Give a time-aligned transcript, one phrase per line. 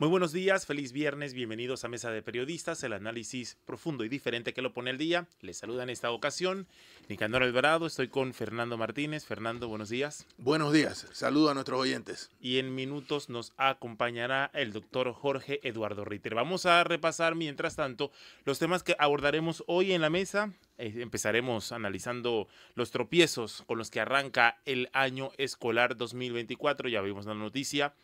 [0.00, 4.54] Muy buenos días, feliz viernes, bienvenidos a Mesa de Periodistas, el análisis profundo y diferente
[4.54, 5.26] que lo pone el día.
[5.40, 6.68] Les saluda en esta ocasión
[7.08, 9.24] Nicanor Alvarado, estoy con Fernando Martínez.
[9.24, 10.24] Fernando, buenos días.
[10.36, 12.30] Buenos días, saludo a nuestros oyentes.
[12.40, 16.36] Y en minutos nos acompañará el doctor Jorge Eduardo Ritter.
[16.36, 18.12] Vamos a repasar, mientras tanto,
[18.44, 20.52] los temas que abordaremos hoy en la mesa.
[20.76, 26.88] Eh, empezaremos analizando los tropiezos con los que arranca el año escolar 2024.
[26.88, 27.94] Ya vimos la noticia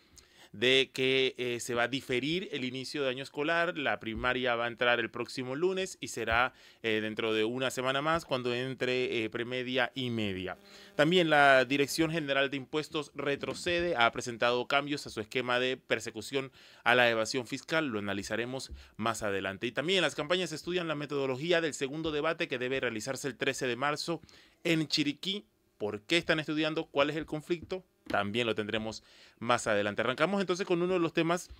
[0.54, 3.76] de que eh, se va a diferir el inicio de año escolar.
[3.76, 6.54] La primaria va a entrar el próximo lunes y será
[6.84, 10.56] eh, dentro de una semana más cuando entre eh, premedia y media.
[10.94, 16.52] También la Dirección General de Impuestos retrocede, ha presentado cambios a su esquema de persecución
[16.84, 17.88] a la evasión fiscal.
[17.88, 19.66] Lo analizaremos más adelante.
[19.66, 23.66] Y también las campañas estudian la metodología del segundo debate que debe realizarse el 13
[23.66, 24.20] de marzo
[24.62, 25.46] en Chiriquí.
[25.78, 26.86] ¿Por qué están estudiando?
[26.86, 27.84] ¿Cuál es el conflicto?
[28.06, 29.02] También lo tendremos
[29.38, 30.02] más adelante.
[30.02, 31.50] Arrancamos entonces con uno de los temas,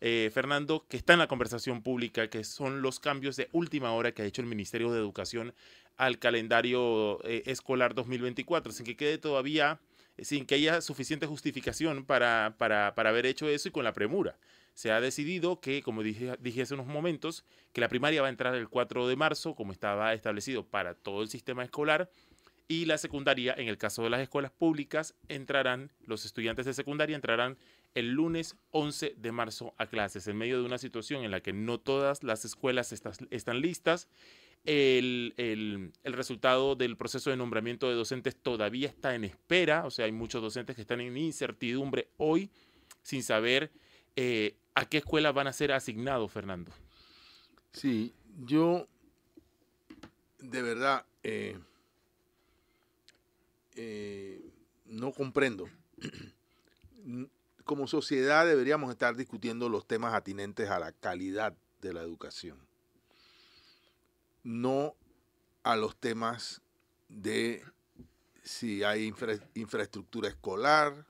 [0.00, 4.12] eh, Fernando, que está en la conversación pública, que son los cambios de última hora
[4.12, 5.54] que ha hecho el Ministerio de Educación
[5.96, 9.80] al calendario eh, escolar 2024, sin que quede todavía,
[10.20, 14.36] sin que haya suficiente justificación para, para, para haber hecho eso y con la premura
[14.78, 18.30] se ha decidido que, como dije, dije, hace unos momentos, que la primaria va a
[18.30, 22.12] entrar el 4 de marzo, como estaba establecido para todo el sistema escolar,
[22.68, 27.16] y la secundaria, en el caso de las escuelas públicas, entrarán, los estudiantes de secundaria
[27.16, 27.56] entrarán
[27.94, 31.54] el lunes 11 de marzo a clases, en medio de una situación en la que
[31.54, 34.08] no todas las escuelas están listas.
[34.64, 40.04] El, el, resultado del proceso de nombramiento de docentes todavía está en espera, o sea,
[40.04, 42.50] hay muchos docentes que están en incertidumbre hoy
[43.02, 43.70] sin saber
[44.16, 46.70] eh, a qué escuela van a ser asignados, Fernando.
[47.72, 48.12] Sí,
[48.44, 48.86] yo
[50.38, 51.06] de verdad...
[51.22, 51.56] Eh,
[53.80, 54.42] eh,
[54.86, 55.70] no comprendo.
[57.64, 62.58] Como sociedad deberíamos estar discutiendo los temas atinentes a la calidad de la educación,
[64.42, 64.96] no
[65.62, 66.60] a los temas
[67.08, 67.62] de
[68.42, 69.14] si hay
[69.54, 71.06] infraestructura escolar,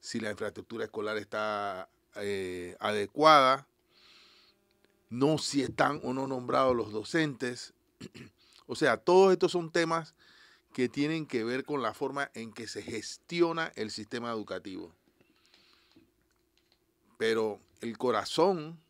[0.00, 3.66] si la infraestructura escolar está eh, adecuada,
[5.10, 7.74] no si están o no nombrados los docentes.
[8.70, 10.14] O sea, todos estos son temas
[10.72, 14.94] que tienen que ver con la forma en que se gestiona el sistema educativo.
[17.16, 18.80] Pero el corazón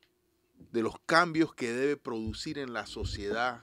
[0.72, 3.62] de los cambios que debe producir en la sociedad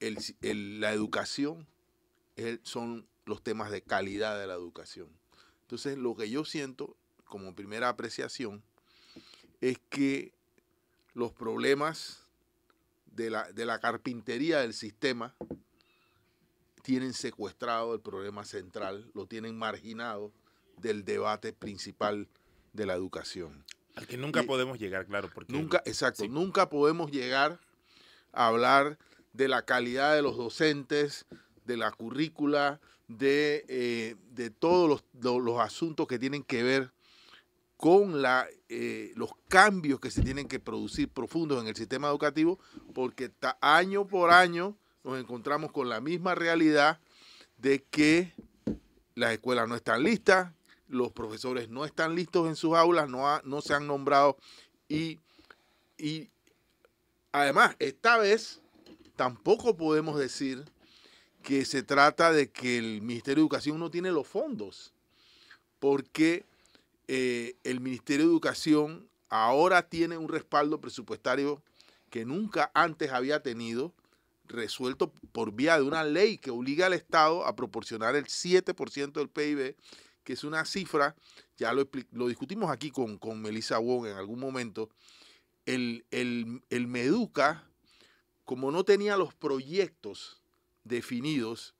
[0.00, 1.66] la educación
[2.62, 5.08] son los temas de calidad de la educación.
[5.62, 8.62] Entonces, lo que yo siento como primera apreciación
[9.60, 10.32] es que
[11.12, 12.26] los problemas
[13.06, 15.36] de la, de la carpintería del sistema
[16.82, 20.32] tienen secuestrado el problema central, lo tienen marginado
[20.78, 22.28] del debate principal
[22.72, 23.64] de la educación.
[23.96, 25.30] Al que nunca podemos llegar, claro.
[25.34, 27.60] Porque, nunca, exacto, nunca podemos llegar
[28.32, 28.98] a hablar
[29.32, 31.26] de la calidad de los docentes,
[31.64, 36.92] de la currícula, de, eh, de todos los, asuntos que tienen que ver
[37.76, 42.58] con la, eh, los cambios que se tienen que producir profundos en el sistema educativo,
[42.94, 47.00] porque año por año nos encontramos con la misma realidad
[47.58, 48.32] de que
[49.14, 50.52] las escuelas no están listas,
[50.88, 54.36] los profesores no están listos en sus aulas, no, se han nombrado
[54.88, 55.18] y,
[55.98, 56.28] y
[57.32, 58.60] además esta vez
[59.16, 60.64] tampoco podemos decir
[61.42, 64.92] que se trata de que el Ministerio de Educación no tiene los fondos,
[65.78, 66.44] porque
[67.08, 71.62] eh, el Ministerio de Educación ahora tiene un respaldo presupuestario
[72.10, 73.92] que nunca antes había tenido
[74.50, 79.28] resuelto por vía de una ley que obliga al Estado a proporcionar el 7% del
[79.28, 79.76] PIB,
[80.24, 81.16] que es una cifra,
[81.56, 84.90] ya lo, lo discutimos aquí con, con Melissa Wong en algún momento,
[85.66, 87.64] el, el, Meduca,
[88.44, 90.40] como no tenía los proyectos
[90.84, 91.74] definidos,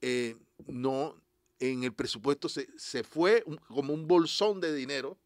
[0.00, 0.36] eh,
[0.66, 1.16] no,
[1.58, 5.16] en el presupuesto se, se fue como un bolsón de dinero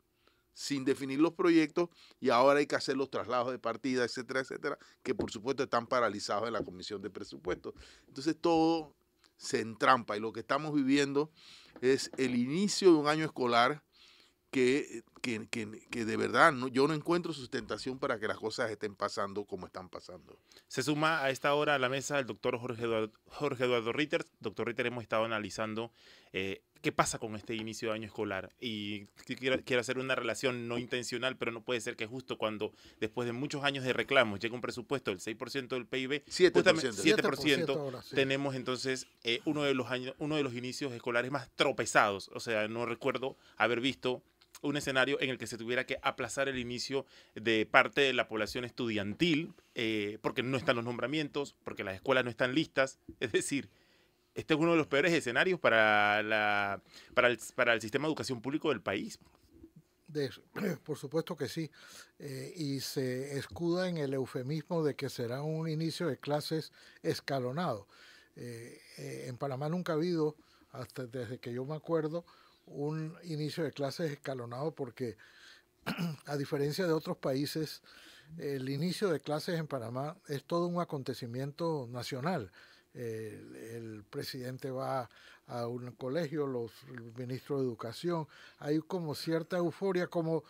[0.56, 4.78] sin definir los proyectos y ahora hay que hacer los traslados de partida, etcétera, etcétera,
[5.02, 7.74] que por supuesto están paralizados en la Comisión de Presupuestos.
[8.08, 8.94] Entonces todo
[9.36, 11.30] se entrampa y lo que estamos viviendo
[11.82, 13.82] es el inicio de un año escolar
[14.50, 19.44] que, que, de verdad no, yo no encuentro sustentación para que las cosas estén pasando
[19.44, 20.38] como están pasando.
[20.68, 24.24] Se suma a esta hora a la mesa el doctor Jorge Eduardo, Jorge Eduardo Ritter.
[24.40, 25.92] Doctor Ritter, hemos estado analizando
[26.32, 28.50] eh, ¿Qué pasa con este inicio de año escolar?
[28.60, 32.72] Y quiero, quiero, hacer una relación no intencional, pero no puede ser que justo cuando,
[33.00, 38.04] después de muchos años de reclamos, llega un presupuesto del 6% del PIB, 7%, 7%,
[38.14, 42.30] tenemos entonces eh, uno, de los años, uno de los inicios escolares más tropezados.
[42.34, 44.22] O sea, no recuerdo haber visto
[44.62, 48.28] un escenario en el que se tuviera que aplazar el inicio de parte de la
[48.28, 52.98] población estudiantil, eh, porque no están los nombramientos, porque las escuelas no están listas.
[53.20, 53.68] Es decir,
[54.36, 56.80] este es uno de los peores escenarios para, la,
[57.14, 59.18] para, el, para el sistema de educación público del país.
[60.84, 61.70] por supuesto que sí.
[62.18, 66.72] Eh, y se escuda en el eufemismo de que será un inicio de clases
[67.02, 67.86] escalonado.
[68.36, 68.80] Eh,
[69.26, 70.36] en Panamá nunca ha habido,
[70.72, 72.24] hasta desde que yo me acuerdo,
[72.66, 75.16] un inicio de clases escalonado porque
[76.26, 77.82] a diferencia de otros países,
[78.38, 82.50] el inicio de clases en Panamá es todo un acontecimiento nacional.
[82.96, 85.08] El presidente va
[85.46, 86.72] a un colegio, los
[87.16, 88.26] ministros de educación,
[88.58, 90.42] hay como cierta euforia, como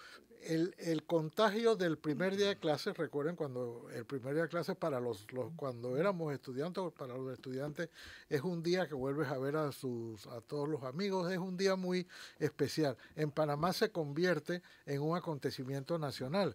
[0.43, 4.77] el, el, contagio del primer día de clases, recuerden cuando el primer día de clases
[4.77, 7.89] para los, los, cuando éramos estudiantes, para los estudiantes
[8.29, 11.57] es un día que vuelves a ver a sus a todos los amigos, es un
[11.57, 12.07] día muy
[12.39, 12.97] especial.
[13.17, 16.55] En Panamá se convierte en un acontecimiento nacional.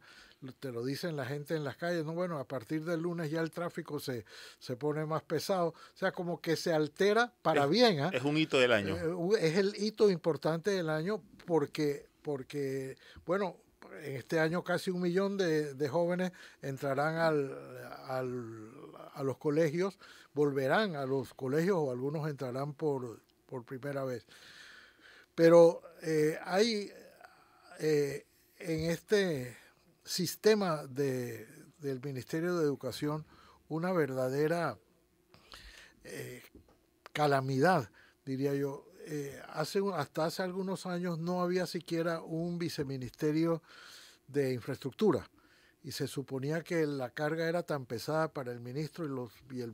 [0.60, 3.42] Te lo dicen la gente en las calles, no bueno, a partir del lunes ya
[3.42, 4.26] el tráfico se,
[4.58, 8.00] se pone más pesado, o sea, como que se altera para bien.
[8.00, 8.10] ¿eh?
[8.14, 8.96] Es un hito del año.
[8.98, 13.58] Eh, es el hito importante del año porque porque, bueno,
[14.04, 17.58] en este año casi un millón de, jóvenes entrarán al,
[19.14, 19.98] a los colegios,
[20.34, 24.26] volverán a los colegios o algunos entrarán por, por primera vez.
[25.36, 26.92] Pero eh, hay
[27.80, 28.26] eh,
[28.60, 29.58] en este
[30.04, 31.48] sistema de,
[31.80, 33.26] del Ministerio de Educación
[33.70, 34.78] una verdadera
[36.04, 36.44] eh,
[37.14, 37.90] calamidad,
[38.26, 38.86] diría yo.
[39.50, 43.62] Hace, hasta hace algunos años no había siquiera un viceministerio
[44.28, 45.28] de infraestructura
[45.84, 49.62] y se suponía que la carga era tan pesada para el ministro y los, y
[49.62, 49.74] el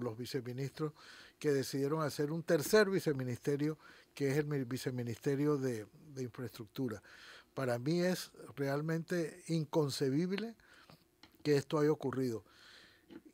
[0.00, 0.92] los viceministros
[1.38, 3.78] que decidieron hacer un tercer viceministerio
[4.14, 7.02] que es el viceministerio de, de infraestructura.
[7.54, 10.54] Para mí es realmente inconcebible
[11.42, 12.44] que esto haya ocurrido.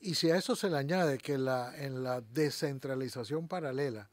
[0.01, 4.11] Y si a eso se le añade que la, en la descentralización paralela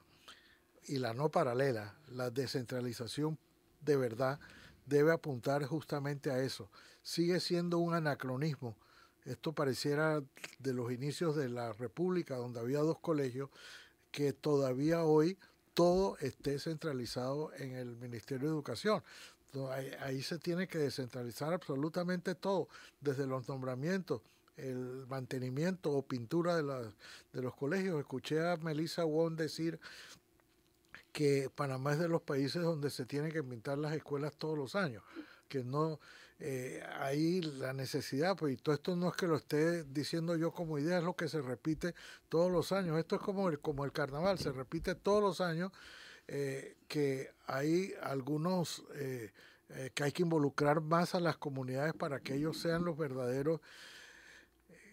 [0.88, 3.38] y la no paralela, la descentralización
[3.82, 4.40] de verdad,
[4.86, 6.70] debe apuntar justamente a eso.
[7.04, 8.76] Sigue siendo un anacronismo.
[9.26, 10.24] Esto pareciera
[10.60, 13.50] de los inicios de la República, donde había dos colegios,
[14.12, 15.38] que todavía hoy
[15.74, 19.04] todo esté centralizado en el Ministerio de Educación.
[20.02, 22.68] Ahí, se tiene que descentralizar absolutamente todo,
[23.02, 24.22] desde los nombramientos,
[24.56, 26.64] el mantenimiento o pintura de,
[27.34, 28.00] de los colegios.
[28.00, 29.80] Escuché a Melissa Wong decir
[31.12, 34.76] que Panamá es de los países donde se tienen que pintar las escuelas todos los
[34.76, 35.04] años,
[35.48, 36.00] que no
[36.40, 40.52] eh, hay la necesidad, pues y todo esto no es que lo esté diciendo yo
[40.52, 41.96] como idea, es lo que se repite
[42.30, 43.00] todos los años.
[43.00, 45.72] Esto es como el, como el carnaval, se repite todos los años
[46.28, 49.32] eh, que hay algunos eh,
[49.94, 53.60] que hay que involucrar más a las comunidades para que ellos sean los verdaderos,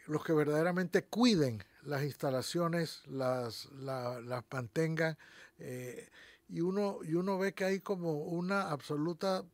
[0.07, 5.17] los que verdaderamente cuiden las instalaciones, las, las mantengan
[5.59, 6.09] eh,
[6.49, 9.45] y, uno, y uno ve que hay como una absoluta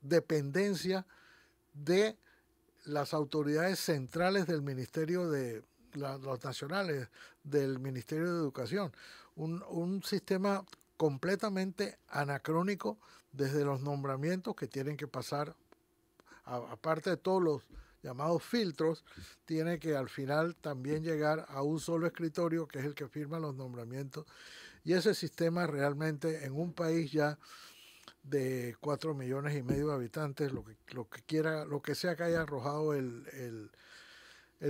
[0.00, 1.06] dependencia
[1.74, 2.16] de
[2.84, 5.62] las autoridades centrales del Ministerio de
[5.94, 7.08] los nacionales,
[7.42, 8.92] del Ministerio de Educación.
[9.36, 10.64] Un, un sistema
[10.96, 12.98] completamente anacrónico
[13.32, 15.54] desde los nombramientos que tienen que pasar,
[16.44, 17.62] aparte de todos los
[18.02, 19.04] llamados filtros,
[19.44, 23.38] tiene que al final también llegar a un solo escritorio que es el que firma
[23.38, 24.26] los nombramientos.
[24.84, 27.38] Y ese sistema realmente en un país ya
[28.22, 32.16] de cuatro millones y medio de habitantes, lo que, lo que quiera, lo que sea
[32.16, 33.70] que haya arrojado el,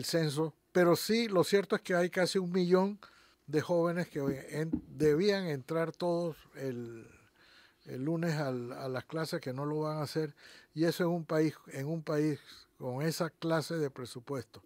[0.05, 2.99] censo, pero sí lo cierto es que hay casi un millón
[3.47, 4.21] de jóvenes que
[4.89, 7.07] debían entrar todos el,
[7.87, 10.35] lunes a las clases que no lo van a hacer
[10.75, 12.39] y eso en un país en un país
[12.79, 14.63] con esa clase de presupuesto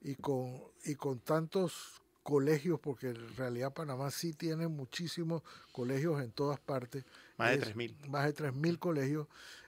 [0.00, 5.42] y con y con tantos colegios, porque en realidad Panamá sí tiene muchísimos
[5.72, 7.04] colegios en todas partes.
[7.36, 8.08] Más de 3.000.
[8.08, 9.26] Más de 3.000 colegios.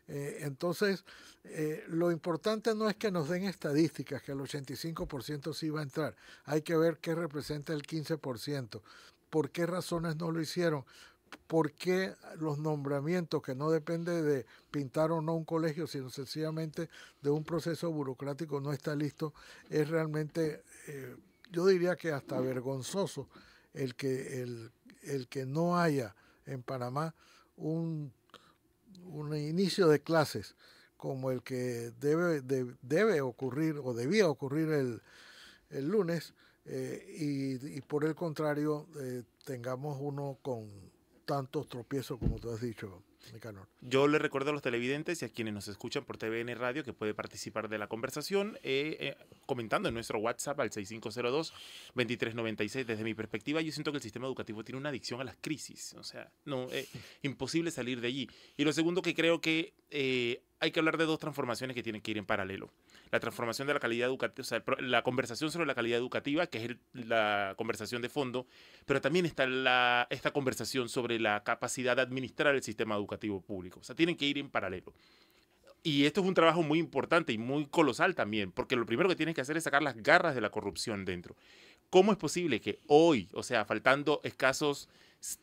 [0.09, 1.05] Eh, entonces,
[1.45, 5.85] eh, lo importante no es que nos den estadísticas, que el 85% sí va a
[5.85, 6.15] entrar.
[6.45, 8.83] Hay que ver qué representa el 15%.
[9.31, 10.85] ¿Por qué razones no lo hicieron?
[11.47, 16.89] ¿Por qué los nombramientos, que no depende de pintar o no un colegio, sino sencillamente
[17.21, 19.35] de un proceso burocrático, no está listo?
[19.69, 20.63] Es realmente...
[20.89, 21.17] Eh,
[21.53, 23.29] yo diría que hasta vergonzoso
[23.75, 24.73] el que, el,
[25.03, 27.15] el que no haya en Panamá
[27.57, 28.13] un,
[29.05, 30.57] un inicio de clases
[30.97, 32.41] como el que debe,
[32.81, 35.03] debe ocurrir o debía ocurrir el,
[35.71, 36.33] el lunes
[36.65, 40.92] eh, y, y, por el contrario eh, tengamos uno con
[41.33, 43.03] tantos tropiezos como tú has dicho.
[43.81, 46.93] Yo le recuerdo a los televidentes y a quienes nos escuchan por TVN Radio que
[46.93, 52.85] puede participar de la conversación eh, eh, comentando en nuestro WhatsApp al 6502-2396.
[52.85, 55.95] Desde mi perspectiva, yo siento que el sistema educativo tiene una adicción a las crisis.
[55.95, 56.87] O sea, no, eh,
[57.23, 58.29] imposible salir de allí.
[58.59, 59.73] Y lo segundo que creo que
[60.63, 62.71] hay que hablar de dos transformaciones que tienen que ir en paralelo.
[63.11, 66.65] La transformación de la calidad educativa, o sea, la conversación sobre la calidad educativa, que
[66.65, 68.47] es la conversación de fondo,
[68.87, 73.81] pero también está la, esta conversación sobre la capacidad de administrar el sistema educativo público.
[73.81, 74.95] O sea, tienen que ir en paralelo.
[75.83, 79.17] Y esto es un trabajo muy importante y muy colosal también, porque lo primero que
[79.17, 81.35] tienen que hacer es sacar las garras de la corrupción dentro.
[81.91, 84.89] ¿Cómo es posible que hoy, o sea, faltando escasos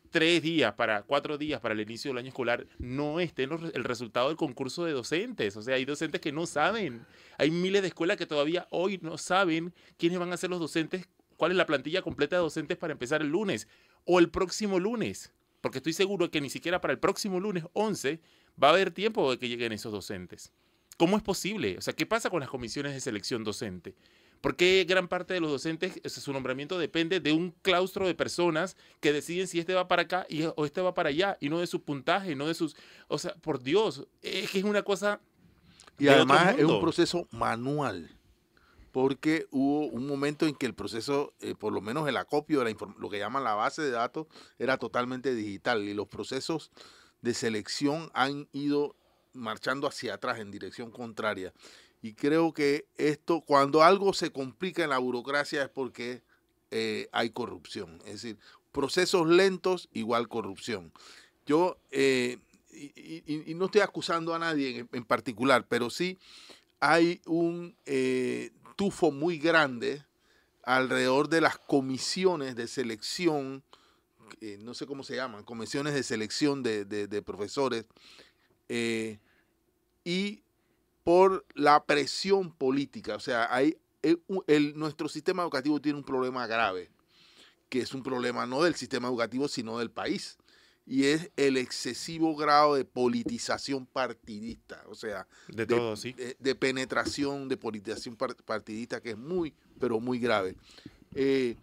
[0.10, 4.28] tres días para cuatro días para el inicio del año escolar no esté el resultado
[4.28, 5.56] del concurso de docentes.
[5.56, 7.06] O sea, hay docentes que no saben.
[7.38, 11.08] Hay miles de escuelas que todavía hoy no saben quiénes van a ser los docentes,
[11.38, 13.68] cuál es la plantilla completa de docentes para empezar el lunes
[14.06, 15.32] o el próximo lunes.
[15.62, 18.20] Porque estoy seguro que ni siquiera para el próximo lunes 11
[18.62, 20.52] va a haber tiempo de que lleguen esos docentes.
[20.98, 21.78] ¿Cómo es posible?
[21.78, 23.96] O sea, ¿qué pasa con las comisiones de selección docente?
[24.42, 29.12] Porque gran parte de los docentes, su nombramiento depende de un claustro de personas que
[29.12, 31.68] deciden si este va para acá y, o este va para allá, y no de
[31.68, 32.76] su puntaje, no de sus...
[33.08, 35.20] O sea, por Dios, es que es una cosa...
[35.98, 38.10] Y además es un proceso manual,
[38.94, 42.72] porque hubo un momento en que el proceso, eh, por lo menos el acopio, de
[42.72, 44.28] la lo que llaman la base de datos,
[44.58, 46.72] era totalmente digital, y los procesos
[47.22, 48.96] de selección han ido
[49.34, 51.54] marchando hacia atrás en dirección contraria.
[52.02, 56.22] Y creo que esto, cuando algo se complica en la burocracia es porque
[56.72, 58.00] eh, hay corrupción.
[58.06, 58.38] Es decir,
[58.72, 60.94] procesos lentos igual corrupción.
[61.46, 62.38] Yo, eh,
[62.72, 66.18] y, no estoy acusando a nadie en, particular, pero sí
[66.80, 70.06] hay un eh, tufo muy grande
[70.64, 73.64] alrededor de las comisiones de selección,
[74.60, 77.86] no sé cómo se llaman, comisiones de selección de, de profesores,
[80.06, 80.44] y
[81.10, 83.16] por la presión política.
[83.16, 86.92] O sea, hay, el, nuestro sistema educativo tiene un problema grave,
[87.68, 90.38] que es un problema no del sistema educativo, sino del país.
[90.86, 96.14] Y es el excesivo grado de politización partidista, o sea, de, todo, sí.
[96.14, 100.58] de, penetración, de politización partidista, que es muy, pero muy grave.
[101.16, 101.56] Eh,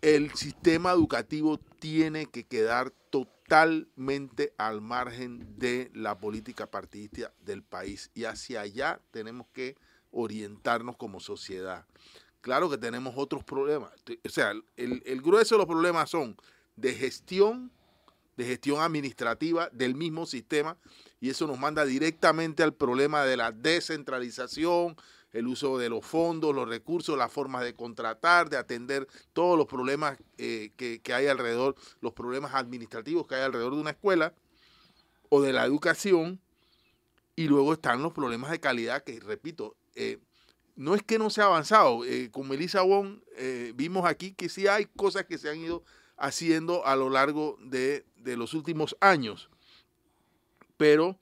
[0.00, 8.10] el sistema educativo tiene que quedar totalmente al margen de la política partidista del país
[8.14, 9.76] y hacia allá tenemos que
[10.12, 11.84] orientarnos como sociedad.
[12.40, 13.92] Claro que tenemos otros problemas,
[14.24, 16.36] o sea, el, el grueso de los problemas son
[16.76, 17.70] de gestión,
[18.36, 20.76] de gestión administrativa del mismo sistema
[21.20, 24.96] y eso nos manda directamente al problema de la descentralización,
[25.32, 29.66] el uso de los fondos, los recursos, las formas de contratar, de atender todos los
[29.66, 34.34] problemas eh, que, hay alrededor, los problemas administrativos que hay alrededor de una escuela
[35.28, 36.40] o de la educación.
[37.36, 40.18] Y luego están los problemas de calidad que, repito, eh,
[40.76, 42.04] no es que no se ha avanzado.
[42.04, 43.20] Eh, con Melissa Wong
[43.74, 45.84] vimos aquí que sí hay cosas que se han ido
[46.16, 49.48] haciendo a lo largo de, de los últimos años.
[50.76, 51.18] Pero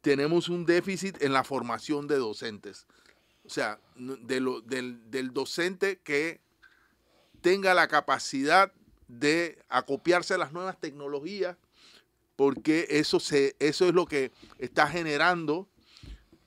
[0.00, 2.86] tenemos un déficit en la formación de docentes.
[3.44, 6.40] O sea, de del, del docente que
[7.40, 8.72] tenga la capacidad
[9.08, 11.56] de acopiarse a las nuevas tecnologías,
[12.36, 15.68] porque eso, se, eso es lo que está generando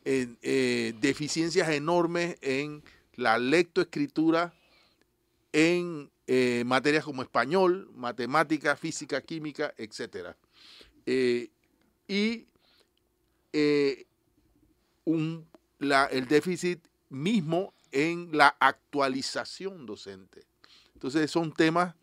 [0.04, 2.84] eh, eh, deficiencias enormes en
[3.16, 4.54] la lectoescritura,
[5.52, 10.36] en eh, materias como español, matemática, física, química, etc.
[12.08, 12.48] y
[15.06, 15.45] un
[15.92, 20.46] el déficit mismo en la actualización docente.
[20.94, 21.96] Entonces son temas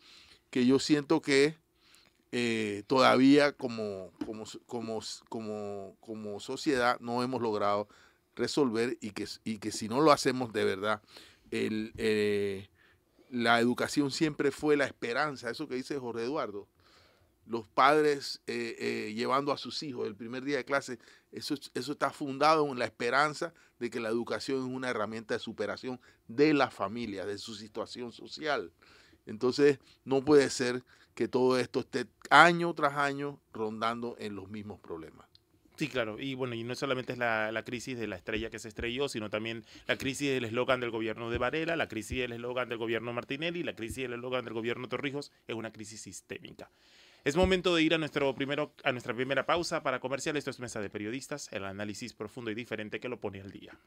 [0.50, 1.56] que yo siento que
[2.30, 7.88] eh, todavía como, como, como, como, como sociedad no hemos logrado
[8.36, 11.02] resolver y que, y que si no lo hacemos de verdad,
[11.50, 12.68] eh,
[13.28, 16.68] la educación siempre fue la esperanza, eso que dice Jorge Eduardo,
[17.44, 20.98] los padres eh, llevando a sus hijos el primer día de clase,
[21.32, 25.40] eso, eso está fundado en la esperanza de que la educación es una herramienta de
[25.40, 28.72] superación de la familia, de su situación social.
[29.26, 30.84] Entonces, no puede ser
[31.14, 35.26] que todo esto esté año tras año rondando en los mismos problemas.
[35.76, 36.18] Sí, claro.
[36.20, 39.08] Y bueno, y no solamente es la, la, crisis de la estrella que se estrelló,
[39.08, 42.78] sino también la crisis del eslogan del gobierno de Varela, la crisis del eslogan del
[42.78, 46.70] gobierno Martinelli, la crisis del eslogan del gobierno Torrijos, es una crisis sistémica.
[47.24, 50.36] Es momento de ir a, nuestro primero, a nuestra primera pausa para comercial.
[50.36, 53.78] Esto es Mesa de Periodistas, el análisis profundo y diferente que lo pone al día.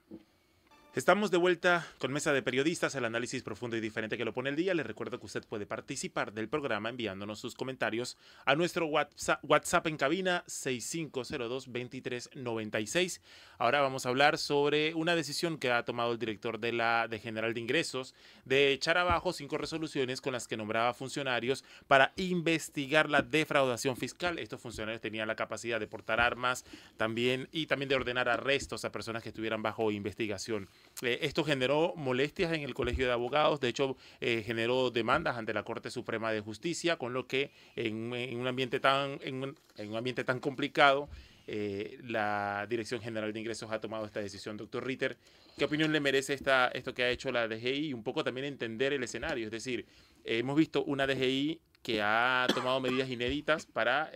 [0.95, 4.49] Estamos de vuelta con Mesa de Periodistas, el análisis profundo y diferente que lo pone
[4.49, 4.73] el día.
[4.73, 9.87] Les recuerdo que usted puede participar del programa enviándonos sus comentarios a nuestro WhatsApp, WhatsApp
[9.87, 13.19] en cabina 6502-2396.
[13.57, 17.19] Ahora vamos a hablar sobre una decisión que ha tomado el director de la de
[17.19, 23.09] General de Ingresos de echar abajo cinco resoluciones con las que nombraba funcionarios para investigar
[23.09, 24.39] la defraudación fiscal.
[24.39, 26.63] Estos funcionarios tenían la capacidad de portar armas
[26.95, 30.69] también y también de ordenar arrestos a personas que estuvieran bajo investigación.
[31.01, 35.53] Eh, esto generó molestias en el Colegio de Abogados, de hecho eh, generó demandas ante
[35.53, 40.23] la Corte Suprema de Justicia, con lo que en, un ambiente tan en un, ambiente
[40.23, 41.09] tan complicado
[41.47, 44.57] eh, la Dirección General de Ingresos ha tomado esta decisión.
[44.57, 45.17] Doctor Ritter,
[45.57, 48.45] ¿qué opinión le merece esta, esto que ha hecho la DGI y un poco también
[48.45, 49.45] entender el escenario?
[49.45, 49.85] Es decir,
[50.23, 54.11] hemos visto una DGI que ha tomado medidas inéditas para,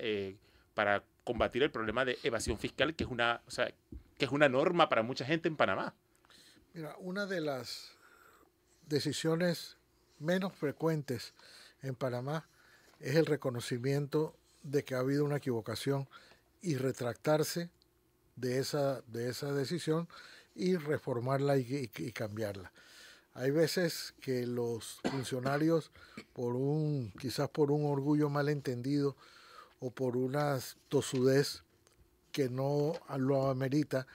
[0.73, 3.41] para combatir el problema de evasión fiscal, que es una,
[4.17, 5.93] que es una norma para mucha gente en Panamá.
[6.73, 7.91] Mira, una de las
[8.87, 9.77] decisiones
[10.19, 11.33] menos frecuentes
[11.81, 12.47] en Panamá
[12.99, 16.07] es el reconocimiento de que ha habido una equivocación
[16.61, 17.69] y retractarse
[18.35, 20.07] de esa, de esa decisión
[20.53, 22.71] y reformarla y, cambiarla.
[23.33, 25.91] Hay veces que los funcionarios,
[26.33, 29.15] por un, quizás por un orgullo malentendido
[29.79, 30.59] o por una
[30.89, 31.63] tosudez
[32.31, 34.05] que no lo amerita,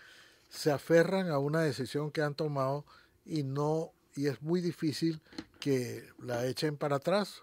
[0.54, 2.84] se aferran a una decisión que han tomado
[3.25, 5.20] y no y es muy difícil
[5.58, 7.42] que la echen para atrás.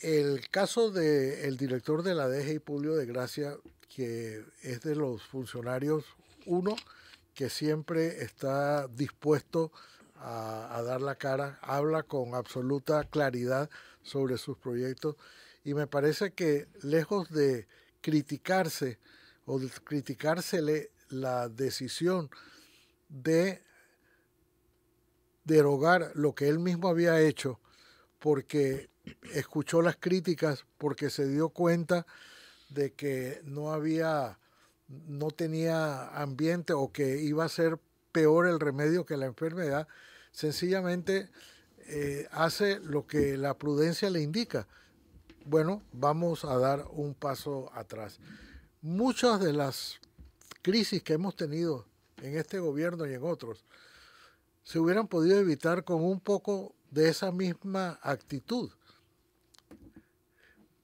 [0.00, 3.56] El caso del director de la DGI, Publio de Gracia,
[3.94, 6.04] que es de los funcionarios,
[6.46, 6.74] uno,
[7.34, 9.70] que siempre está dispuesto
[10.16, 13.68] a, a, dar la cara, habla con absoluta claridad
[14.02, 15.16] sobre sus proyectos
[15.64, 17.66] y me parece que lejos de
[18.00, 18.98] criticarse
[19.44, 22.30] o de criticársele la decisión
[23.08, 23.62] de
[25.44, 27.60] derogar lo que él mismo había hecho
[28.18, 28.90] porque
[29.34, 32.06] escuchó las críticas, porque se dio cuenta
[32.68, 34.38] de que no había,
[34.88, 37.78] no tenía ambiente o que iba a ser
[38.12, 39.88] peor el remedio que la enfermedad,
[40.30, 41.28] sencillamente
[41.88, 44.68] eh, hace lo que la prudencia le indica.
[45.44, 48.20] Bueno, vamos a dar un paso atrás.
[48.80, 50.00] Muchas de las
[50.62, 51.86] crisis que hemos tenido
[52.18, 53.64] en este gobierno y en otros
[54.62, 58.70] se hubieran podido evitar con un poco de esa misma actitud.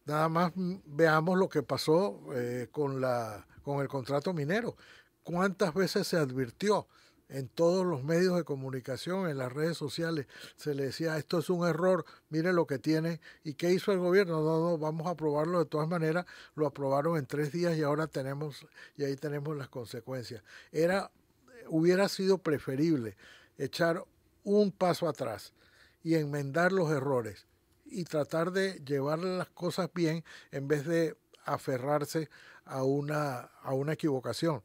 [0.05, 4.77] Nada más veamos lo que pasó eh, con, la, con el contrato minero.
[5.23, 6.89] ¿Cuántas veces se advirtió
[7.29, 11.51] en todos los medios de comunicación, en las redes sociales, se le decía, esto es
[11.51, 13.21] un error, mire lo que tiene.
[13.45, 14.41] ¿Y qué hizo el gobierno?
[14.43, 16.25] No, no, vamos a aprobarlo de todas maneras.
[16.55, 20.43] Lo aprobaron en tres días y ahora tenemos, y ahí tenemos las consecuencias.
[20.73, 21.11] Era,
[21.69, 23.17] hubiera sido preferible
[23.59, 24.05] echar
[24.45, 25.53] un paso atrás
[26.03, 27.47] y enmendar los errores
[27.85, 32.29] y tratar de llevar las cosas bien en vez de aferrarse
[32.65, 34.61] a una, a una equivocación.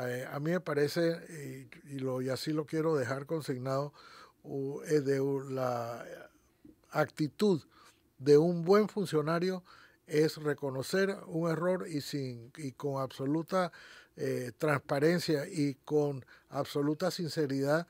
[0.00, 3.92] Eh, a mí me parece, y, así lo quiero dejar consignado,
[4.86, 6.04] es de la
[6.90, 7.62] actitud
[8.18, 9.62] de un buen funcionario
[10.08, 13.72] es reconocer un error y, sin, y con absoluta
[14.16, 17.86] eh, transparencia y con absoluta sinceridad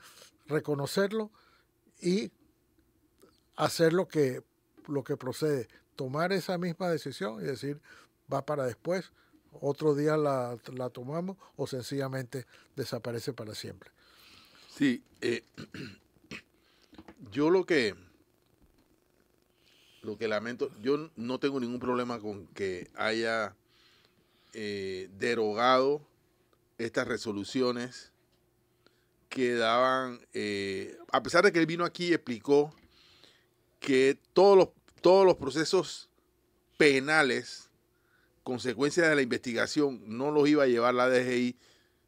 [0.47, 1.31] reconocerlo
[2.01, 2.31] y
[3.57, 4.43] hacer lo que,
[4.89, 7.81] lo que procede, tomar esa misma decisión y decir
[8.33, 9.13] va para después,
[9.53, 10.59] otro día la,
[10.93, 13.91] tomamos o sencillamente desaparece para siempre.
[14.77, 15.45] Sí, eh,
[17.31, 17.95] yo lo que
[20.03, 23.55] lo que lamento, yo no tengo ningún problema con que haya
[24.55, 26.01] eh, derogado
[26.79, 28.13] estas resoluciones
[29.29, 32.73] que daban, eh, a pesar de que él vino aquí y explicó
[33.81, 34.69] que todos los,
[35.03, 36.09] todos los procesos
[36.77, 37.68] penales
[38.49, 41.55] consecuencias de la investigación no los iba a llevar la DGI,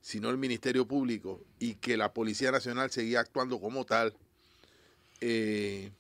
[0.01, 4.17] sino el Ministerio Público, y que la Policía Nacional seguía actuando como tal,
[5.21, 5.91] eh,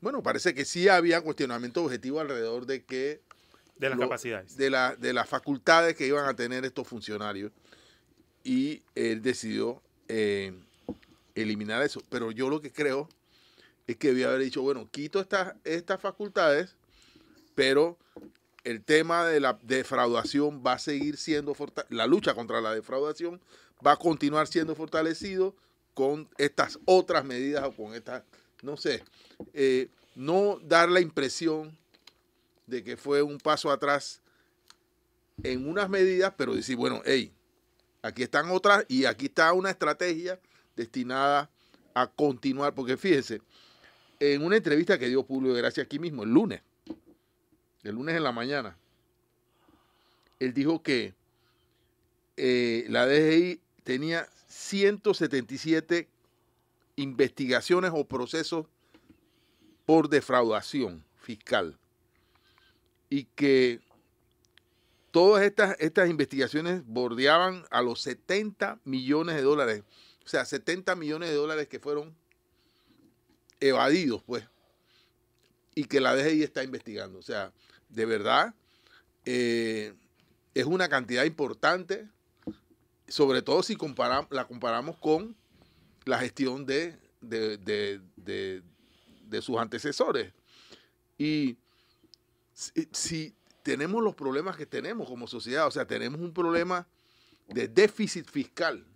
[0.00, 3.20] bueno, parece que sí había cuestionamiento objetivo alrededor de que...
[3.78, 4.56] De las capacidades.
[4.56, 7.52] De, la, de las facultades que iban a tener estos funcionarios.
[8.42, 10.52] Y él decidió eh,
[11.36, 12.02] eliminar eso.
[12.10, 13.08] Pero yo lo que creo
[13.86, 16.74] es que debía haber dicho, bueno, quito estas, estas facultades,
[17.54, 17.96] pero
[18.64, 21.56] el tema de la defraudación va a seguir siendo,
[21.88, 23.40] la lucha contra la defraudación
[23.84, 25.54] va a continuar siendo fortalecido
[25.94, 28.22] con estas otras medidas o con estas,
[28.62, 29.02] no sé,
[29.54, 31.76] eh, no dar la impresión
[32.66, 34.20] de que fue un paso atrás
[35.42, 37.32] en unas medidas, pero decir, bueno, hey,
[38.02, 40.38] aquí están otras y aquí está una estrategia
[40.76, 41.50] destinada
[41.94, 43.40] a continuar, porque fíjense,
[44.20, 46.62] en una entrevista que dio Publio Gracia aquí mismo, el lunes,
[47.82, 48.76] el lunes en la mañana,
[50.38, 51.14] él dijo que
[52.36, 56.08] eh, la DGI tenía 177
[56.96, 58.66] investigaciones o procesos
[59.86, 61.78] por defraudación fiscal
[63.08, 63.80] y que
[65.10, 69.82] todas estas, estas investigaciones bordeaban a los 70 millones de dólares,
[70.24, 72.14] o sea, 70 millones de dólares que fueron
[73.58, 74.44] evadidos, pues,
[75.74, 77.18] y que la DGI está investigando.
[77.18, 77.52] O sea,
[77.90, 78.54] de verdad,
[79.24, 79.94] eh,
[80.54, 82.08] es una cantidad importante,
[83.08, 83.76] sobre todo si
[84.30, 85.36] la comparamos con
[86.04, 88.62] la gestión de, de,
[89.40, 90.32] sus antecesores.
[91.18, 91.56] Y
[92.54, 96.86] si, tenemos los problemas que tenemos como sociedad, o sea, tenemos un problema
[97.48, 98.86] de déficit fiscal,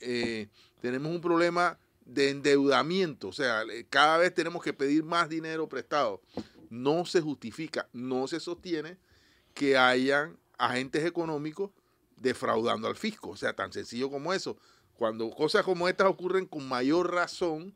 [0.00, 0.48] eh,
[0.80, 6.22] tenemos un problema de endeudamiento, o sea, cada vez tenemos que pedir más dinero prestado.
[6.70, 8.98] No se justifica, no se sostiene
[9.54, 11.70] que hayan agentes económicos
[12.16, 14.56] defraudando al fisco, o sea, tan sencillo como eso.
[14.96, 17.74] Cuando cosas como estas ocurren con mayor razón,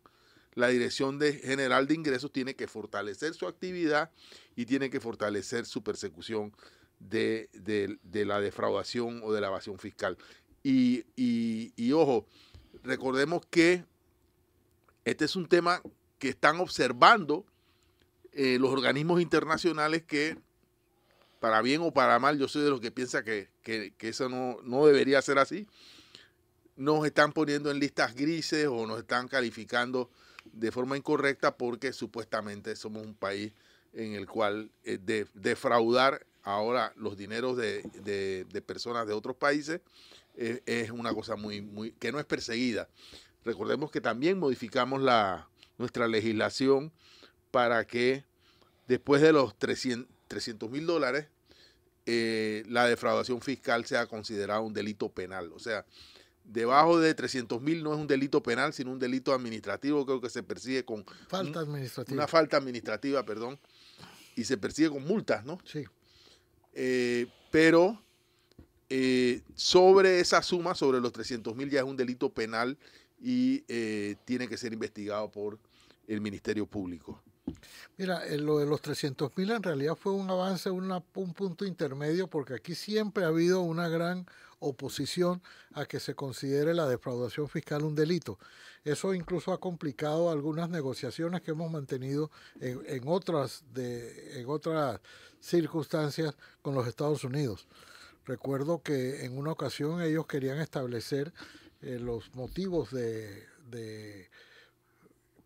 [0.54, 4.10] la Dirección de General de Ingresos tiene que fortalecer su actividad
[4.56, 6.52] y tiene que fortalecer su persecución
[6.98, 7.48] de,
[8.12, 10.18] la defraudación o de la evasión fiscal.
[10.62, 12.26] Y, y, ojo,
[12.82, 13.84] recordemos que
[15.04, 15.82] este es un tema
[16.18, 17.46] que están observando
[18.32, 20.38] eh, los organismos internacionales que,
[21.40, 24.58] para bien o para mal, yo soy de los que piensa que, que, eso no,
[24.62, 25.66] no debería ser así,
[26.76, 30.10] nos están poniendo en listas grises o nos están calificando
[30.52, 33.52] de forma incorrecta porque supuestamente somos un país
[33.92, 39.80] en el cual eh, de, defraudar ahora los dineros de, personas de otros países
[40.36, 42.88] eh, es una cosa muy, muy, que no es perseguida.
[43.44, 45.48] Recordemos que también modificamos la,
[45.80, 46.92] nuestra legislación
[47.50, 48.24] para que
[48.88, 51.26] después de los 300 mil dólares,
[52.06, 55.52] eh, la defraudación fiscal sea considerada un delito penal.
[55.52, 55.84] O sea,
[56.44, 60.30] debajo de 300 mil no es un delito penal, sino un delito administrativo, creo que
[60.30, 61.04] se persigue con...
[61.28, 62.14] Falta administrativa.
[62.14, 63.58] Una falta administrativa, perdón,
[64.36, 65.58] y se persigue con multas, ¿no?
[65.64, 65.84] Sí.
[66.72, 68.00] Eh, pero
[68.88, 72.76] eh, sobre esa suma, sobre los 300 mil, ya es un delito penal
[73.20, 75.58] y eh, tiene que ser investigado por
[76.08, 77.22] el Ministerio Público.
[77.96, 81.02] Mira, lo de los 300 mil en realidad fue un avance, un
[81.34, 84.26] punto intermedio, porque aquí siempre ha habido una gran
[84.60, 88.38] oposición a que se considere la defraudación fiscal un delito.
[88.84, 95.00] Eso incluso ha complicado algunas negociaciones que hemos mantenido en, otras, en otras
[95.40, 97.66] circunstancias con los Estados Unidos.
[98.24, 101.32] Recuerdo que en una ocasión ellos querían establecer
[101.82, 104.28] eh, los motivos de,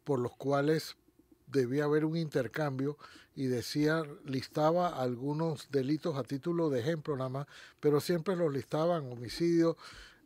[0.02, 0.96] por los cuales
[1.46, 2.96] debía haber un intercambio
[3.34, 7.46] y decía, listaba algunos delitos a título de ejemplo nada más,
[7.80, 9.76] pero siempre los listaban homicidio,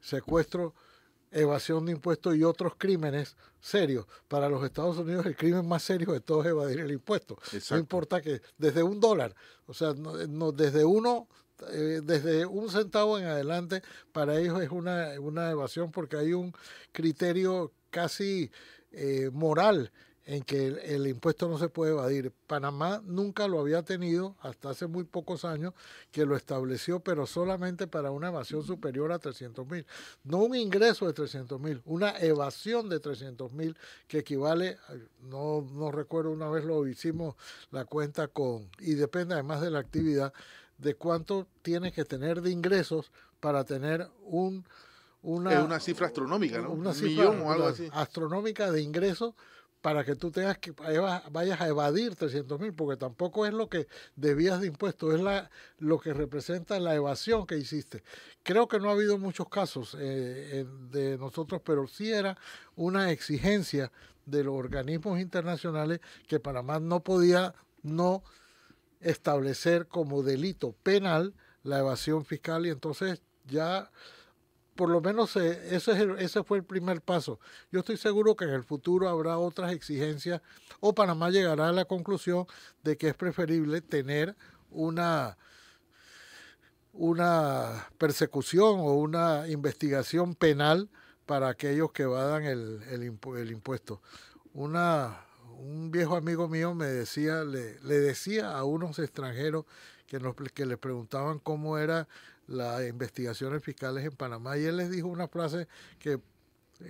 [0.01, 0.75] secuestro,
[1.31, 4.07] evasión de impuestos y otros crímenes serios.
[4.29, 7.39] Para los Estados Unidos el crimen más serio de todos es evadir el impuesto.
[7.71, 9.35] No importa que desde un dólar,
[9.67, 11.29] o sea, no, desde uno
[11.73, 16.55] eh, desde un centavo en adelante, para ellos es una, una evasión porque hay un
[16.93, 18.53] criterio casi
[18.93, 19.91] eh, moral
[20.29, 22.35] en que el, impuesto no se puede evadir.
[22.47, 25.73] Panamá nunca lo había tenido hasta hace muy pocos años
[26.13, 29.87] que lo estableció, pero solamente para una evasión superior a 300 mil.
[30.25, 33.75] No un ingreso de 300 mil, una evasión de 300 mil
[34.07, 34.77] que equivale,
[35.23, 37.35] no, no recuerdo, una vez lo hicimos
[37.71, 40.35] la cuenta con, y depende además de la actividad,
[40.77, 43.11] de cuánto tienes que tener de ingresos
[43.41, 44.67] para tener un...
[45.23, 46.71] Una, es una cifra astronómica, ¿no?
[46.71, 47.89] Una cifra o algo así.
[47.93, 49.35] astronómica de ingresos
[49.81, 53.87] para que tú tengas que vayas a evadir 300 mil, porque tampoco es lo que
[54.17, 58.03] debías de impuestos, es la, lo que representa la evasión que hiciste.
[58.43, 62.37] Creo que no ha habido muchos casos eh, de nosotros, pero sí era
[62.75, 63.93] una exigencia
[64.27, 68.23] de los organismos internacionales que Panamá no podía no
[69.01, 73.91] establecer como delito penal la evasión fiscal y entonces ya
[74.79, 77.41] por lo menos eh, ese, es ese fue el primer paso.
[77.73, 80.41] Yo estoy seguro que en el futuro habrá otras exigencias
[80.79, 82.47] o Panamá llegará a la conclusión
[82.85, 84.37] de que es preferible tener
[84.71, 85.37] una,
[86.93, 90.89] una persecución o una investigación penal
[91.27, 94.01] para aquellos que evadan el, el, impuesto.
[94.55, 95.25] Una,
[95.59, 99.65] un viejo amigo mío me decía, le, decía a unos extranjeros
[100.07, 102.07] que, nos, que le preguntaban cómo eran
[102.49, 106.19] las investigaciones fiscales en Panamá y él les dijo una frase que,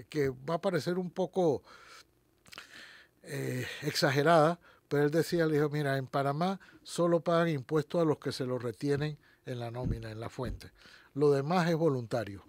[0.09, 1.63] que va a parecer un poco
[3.23, 8.19] eh, exagerada, pero él decía, le dijo, mira, en Panamá solo pagan impuestos a los
[8.19, 10.71] que se los retienen en la nómina, en la fuente.
[11.15, 12.45] Lo demás es voluntario.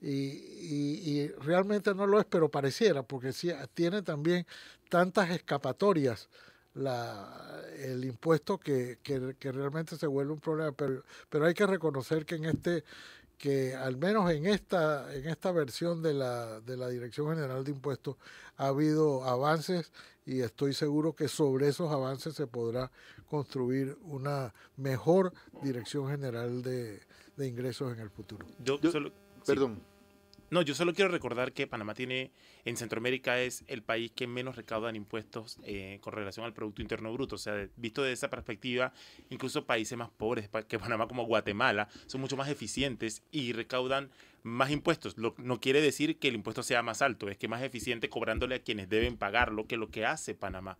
[0.00, 3.32] Y, realmente no lo es, pero pareciera, porque
[3.74, 4.46] tiene también
[4.88, 6.28] tantas escapatorias
[6.78, 10.72] la, el impuesto que, que, realmente se vuelve un problema.
[10.72, 12.84] Pero, pero hay que reconocer que en este
[13.38, 17.70] que al menos en esta, en esta versión de la, de la Dirección General de
[17.70, 18.16] Impuestos
[18.56, 19.92] ha habido avances
[20.26, 22.90] y estoy seguro que sobre esos avances se podrá
[23.26, 27.00] construir una mejor Dirección General de,
[27.38, 28.44] Ingresos en el futuro.
[28.58, 28.80] Yo,
[29.46, 29.80] perdón.
[30.50, 32.32] No, yo solo quiero recordar que Panamá tiene,
[32.64, 37.12] en Centroamérica es el país que menos recaudan impuestos eh, con relación al Producto Interno
[37.12, 37.34] Bruto.
[37.34, 38.92] O sea, visto desde esa perspectiva,
[39.28, 44.10] incluso países más pobres que Panamá como Guatemala son mucho más eficientes y recaudan
[44.42, 45.18] más impuestos.
[45.18, 48.62] no quiere decir que el impuesto sea más alto, es que más eficiente cobrándole a
[48.62, 50.78] quienes deben pagarlo que lo que hace Panamá.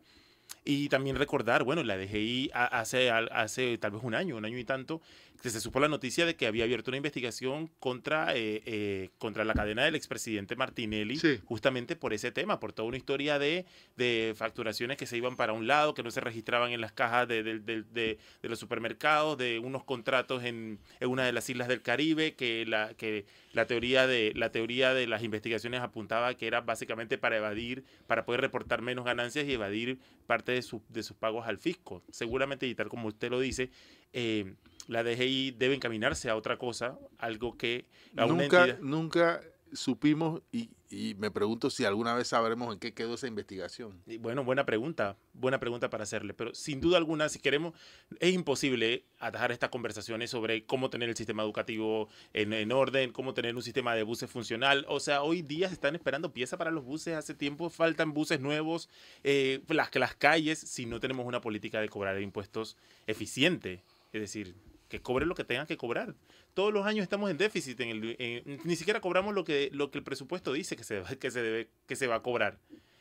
[0.64, 4.64] Y también recordar, bueno, la DGI hace, hace tal vez un año, un año y
[4.64, 5.00] tanto,
[5.42, 9.44] que se supo la noticia de que había abierto una investigación contra, eh, eh, contra
[9.44, 13.64] la cadena del expresidente Martinelli, justamente por ese tema, por toda una historia de,
[13.96, 17.28] de, facturaciones que se iban para un lado, que no se registraban en las cajas
[17.28, 21.82] de, de, de los supermercados, de unos contratos en, en, una de las islas del
[21.82, 26.60] Caribe, que la, que la teoría de la teoría de las investigaciones apuntaba que era
[26.60, 31.46] básicamente para evadir, para poder reportar menos ganancias y evadir parte de, de sus pagos
[31.46, 32.02] al fisco.
[32.10, 33.70] Seguramente, y tal como usted lo dice,
[34.12, 34.54] eh,
[34.88, 39.40] la DGI debe encaminarse a otra cosa, algo que nunca, nunca
[39.72, 40.70] supimos y,
[41.18, 44.02] me pregunto si alguna vez sabremos en qué quedó esa investigación.
[44.20, 47.74] Bueno, buena pregunta, buena pregunta para hacerle, pero sin duda alguna, si queremos,
[48.20, 53.54] es imposible atajar estas conversaciones sobre cómo tener el sistema educativo en, orden, cómo tener
[53.54, 54.86] un sistema de buses funcional.
[54.88, 58.40] O sea, hoy día se están esperando piezas para los buses, hace tiempo faltan buses
[58.40, 58.88] nuevos,
[59.24, 63.82] eh, las, las calles, si no tenemos una política de cobrar impuestos eficiente.
[64.14, 64.54] Es decir,
[64.88, 66.14] que cobre lo que tengan que cobrar.
[66.54, 69.98] Todos los años estamos en déficit, en el, ni siquiera cobramos lo que, lo que
[69.98, 72.58] el presupuesto dice que se, que, se debe, que se va a cobrar.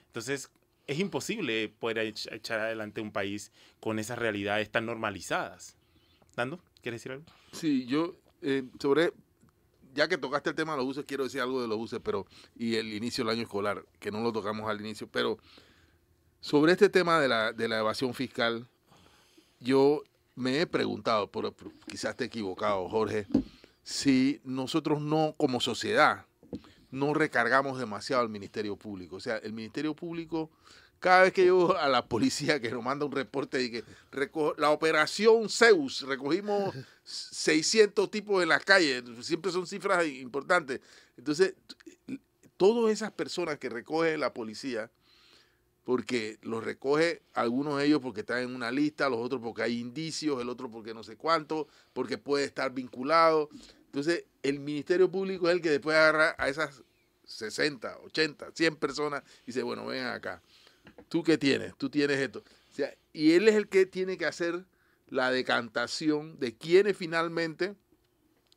[0.08, 0.52] Entonces,
[0.86, 5.76] es imposible poder echar adelante un país con esas realidades tan normalizadas.
[6.36, 7.26] Dando, ¿quieres decir algo?
[7.52, 9.12] Sí, yo eh, sobre,
[9.94, 12.26] ya que tocaste el tema de los buses, quiero decir algo de los buses, pero
[12.56, 15.40] y el inicio del año escolar, que no lo tocamos al inicio, pero
[16.40, 18.68] sobre este tema de la, de la evasión fiscal,
[19.60, 20.04] yo
[20.38, 21.52] me he preguntado, por,
[21.88, 23.26] quizás esté equivocado, Jorge,
[23.84, 26.26] si nosotros no, como sociedad,
[26.92, 29.16] no recargamos demasiado al Ministerio Público.
[29.16, 30.52] O sea, el Ministerio Público,
[31.00, 33.84] cada vez que yo a la policía que nos manda un reporte de que
[34.58, 40.82] la operación Zeus, recogimos 600 tipos en las calles, siempre son cifras importantes.
[41.18, 41.56] Entonces,
[42.58, 44.92] todas esas personas que recoge la policía,
[45.88, 49.80] porque los recoge algunos de ellos porque están en una lista, los otros porque hay
[49.80, 53.48] indicios, el otro porque no sé cuánto, porque puede estar vinculado.
[53.86, 56.84] Entonces, el Ministerio Público es el que después agarra a esas
[57.24, 60.42] 60, 80, 100 personas y dice, bueno, vengan acá.
[61.08, 61.74] ¿Tú qué tienes?
[61.78, 62.44] Tú tienes esto.
[63.14, 64.66] y él es el que tiene que hacer
[65.08, 67.76] la decantación de quiénes finalmente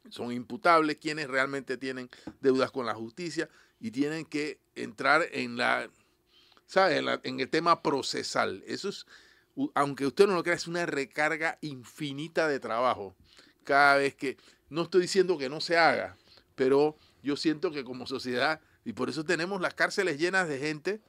[0.08, 5.88] son imputables, quiénes realmente tienen deudas con la justicia y tienen que entrar en la
[6.70, 7.02] ¿sabes?
[7.24, 8.62] En, el tema procesal.
[8.64, 9.04] Eso es,
[9.74, 13.16] aunque usted no lo crea, es una recarga infinita de trabajo.
[13.64, 14.36] Cada vez que,
[14.68, 16.16] no estoy diciendo que no se haga,
[16.54, 21.00] pero yo siento que como sociedad, y por eso tenemos las cárceles llenas de gente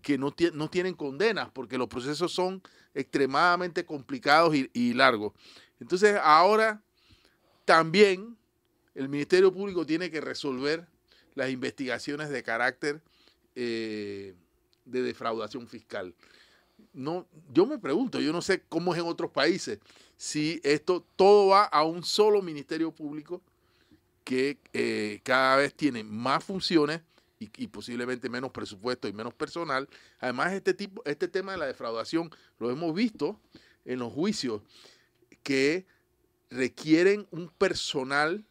[0.00, 2.62] que no, no tienen condenas, porque los procesos son
[2.94, 5.34] extremadamente complicados y, largos.
[5.80, 6.82] Entonces ahora
[7.66, 8.38] también
[8.94, 10.86] el Ministerio Público tiene que resolver
[11.34, 13.02] las investigaciones de carácter
[13.54, 14.34] eh,
[14.84, 16.14] de defraudación fiscal.
[16.92, 19.78] No, yo me pregunto, yo no sé cómo es en otros países,
[20.16, 23.42] si esto todo va a un solo ministerio público
[24.24, 27.02] que eh, cada vez tiene más funciones
[27.38, 29.88] y, posiblemente menos presupuesto y menos personal.
[30.18, 33.38] Además, este tipo, este tema de la defraudación lo hemos visto
[33.84, 34.62] en los juicios
[35.42, 35.84] que
[36.48, 38.44] requieren un personal,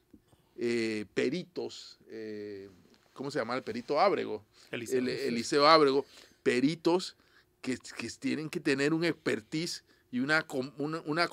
[0.58, 2.70] eh, peritos, eh,
[3.14, 3.56] ¿cómo se llama?
[3.56, 4.44] El perito Ábrego.
[4.74, 6.06] Eliseo, Ábrego,
[6.42, 7.16] peritos
[7.62, 7.78] que,
[8.20, 10.46] tienen que tener un expertise y una,
[10.78, 11.30] una,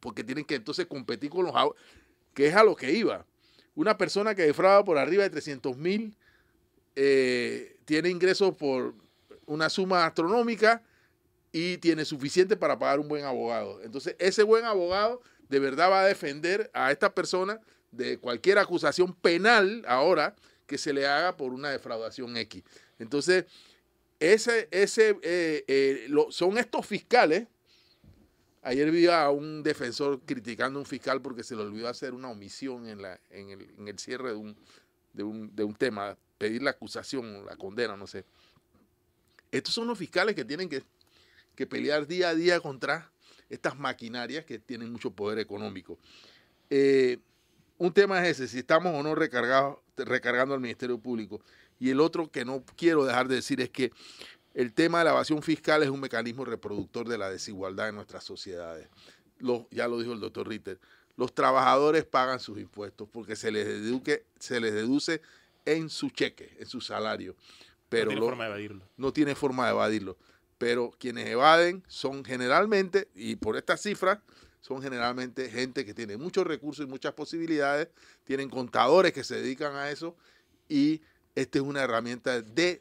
[0.00, 1.54] porque tienen que entonces competir con los
[2.34, 3.26] que es a lo que iba.
[3.74, 6.16] Una persona que defrauda por arriba de 300 mil,
[6.96, 8.94] eh, tiene ingresos por
[9.46, 10.82] una suma astronómica,
[11.54, 13.80] y tiene suficiente para pagar un buen abogado.
[13.84, 17.60] Entonces, ese buen abogado de verdad va a defender a esta persona
[17.92, 20.34] de cualquier acusación penal ahora
[20.66, 22.62] que se le haga por una defraudación X.
[22.98, 23.44] Entonces,
[24.20, 27.46] ese, ese, eh, eh, son estos fiscales.
[28.62, 32.30] Ayer vi a un defensor criticando a un fiscal porque se le olvidó hacer una
[32.30, 34.56] omisión en, la, en, el, en el cierre de un,
[35.12, 38.24] de, un, de un tema, pedir la acusación, la condena, no sé.
[39.50, 40.82] Estos son los fiscales que tienen que
[41.54, 43.10] que pelear día a día contra
[43.48, 45.98] estas maquinarias que tienen mucho poder económico.
[46.70, 47.18] Eh,
[47.78, 51.40] un tema es ese, si estamos o no recargados, recargando al Ministerio Público.
[51.78, 53.92] Y el otro que no quiero dejar de decir es que
[54.54, 58.24] el tema de la evasión fiscal es un mecanismo reproductor de la desigualdad en nuestras
[58.24, 58.88] sociedades.
[59.70, 60.78] ya lo dijo el doctor Ritter.
[61.16, 65.22] Los trabajadores pagan sus impuestos porque se les, deduque, se les deduce
[65.64, 67.36] en su cheque, en su salario.
[67.88, 68.84] Pero no tiene forma de evadirlo.
[68.96, 70.18] No tiene forma de evadirlo
[70.58, 74.20] pero quienes evaden son generalmente, y por estas cifras,
[74.64, 77.88] son generalmente gente que tiene muchos recursos y muchas posibilidades,
[78.24, 80.16] tienen contadores que se dedican a eso
[80.70, 81.02] y
[81.34, 82.80] esta es una herramienta de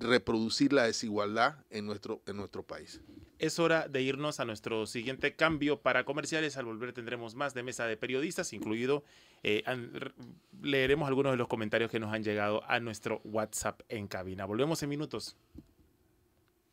[0.00, 3.00] reproducir la desigualdad en nuestro, en nuestro país.
[3.38, 6.56] Es hora de irnos a nuestro siguiente cambio para comerciales.
[6.56, 9.04] Al volver tendremos más de mesa de periodistas, incluido
[9.44, 9.62] eh,
[10.60, 14.46] leeremos algunos de los comentarios que nos han llegado a nuestro WhatsApp en cabina.
[14.46, 15.36] Volvemos en minutos.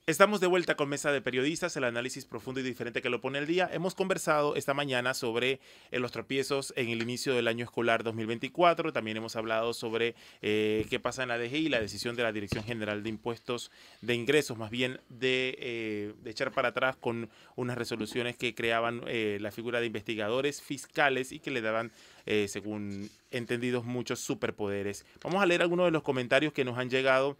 [0.09, 3.39] Estamos de vuelta con Mesa de Periodistas, el análisis profundo y diferente que lo pone
[3.39, 3.69] el día.
[3.73, 5.59] Hemos conversado esta mañana sobre
[5.91, 8.93] eh, los tropiezos en el inicio del año escolar 2024.
[8.93, 12.63] También hemos hablado sobre eh, qué pasa en la DGI, la decisión de la Dirección
[12.63, 13.69] General de Impuestos
[14.01, 19.01] de Ingresos, más bien de, eh, de echar para atrás con unas resoluciones que creaban
[19.05, 21.91] la figura de investigadores fiscales y que le daban,
[22.47, 25.05] según entendidos, muchos superpoderes.
[25.21, 27.35] Vamos a leer algunos de los comentarios que nos han llegado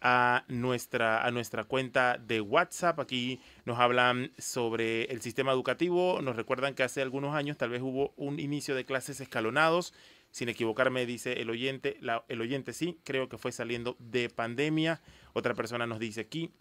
[0.00, 2.98] a nuestra, a nuestra cuenta de WhatsApp.
[3.00, 6.20] Aquí nos hablan sobre el sistema educativo.
[6.22, 9.92] Nos recuerdan que hace algunos años tal vez hubo un inicio de clases escalonados.
[10.30, 11.98] Sin equivocarme, dice el oyente.
[12.28, 15.00] el oyente sí, creo que fue saliendo de pandemia.
[15.32, 16.52] Otra persona nos dice aquí,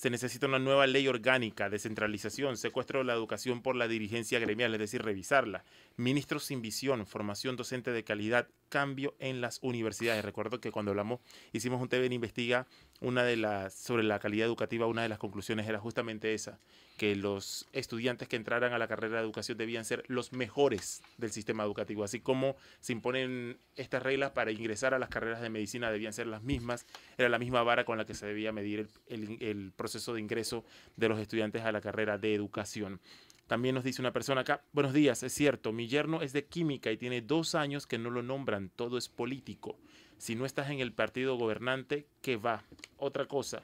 [0.00, 4.72] se necesita una nueva ley orgánica, descentralización, secuestro de la educación por la dirigencia gremial,
[4.72, 5.62] es decir, revisarla.
[5.98, 10.24] Ministros sin visión, formación docente de calidad, cambio en las universidades.
[10.24, 11.20] Recuerdo que cuando hablamos,
[11.52, 12.66] hicimos un TV en Investiga,
[13.00, 16.58] una de las, sobre la calidad educativa, una de las conclusiones era justamente esa,
[16.98, 21.30] que los estudiantes que entraran a la carrera de educación debían ser los mejores del
[21.30, 25.90] sistema educativo, así como se imponen estas reglas para ingresar a las carreras de medicina
[25.90, 26.84] debían ser las mismas,
[27.16, 30.64] era la misma vara con la que se debía medir el, proceso de ingreso
[30.96, 33.00] de los estudiantes a la carrera de educación.
[33.46, 36.92] También nos dice una persona acá, buenos días, es cierto, mi yerno es de química
[36.92, 39.78] y tiene dos años que no lo nombran, todo es político.
[40.20, 42.62] Si no estás en el partido gobernante, ¿qué va?
[42.98, 43.62] Otra cosa,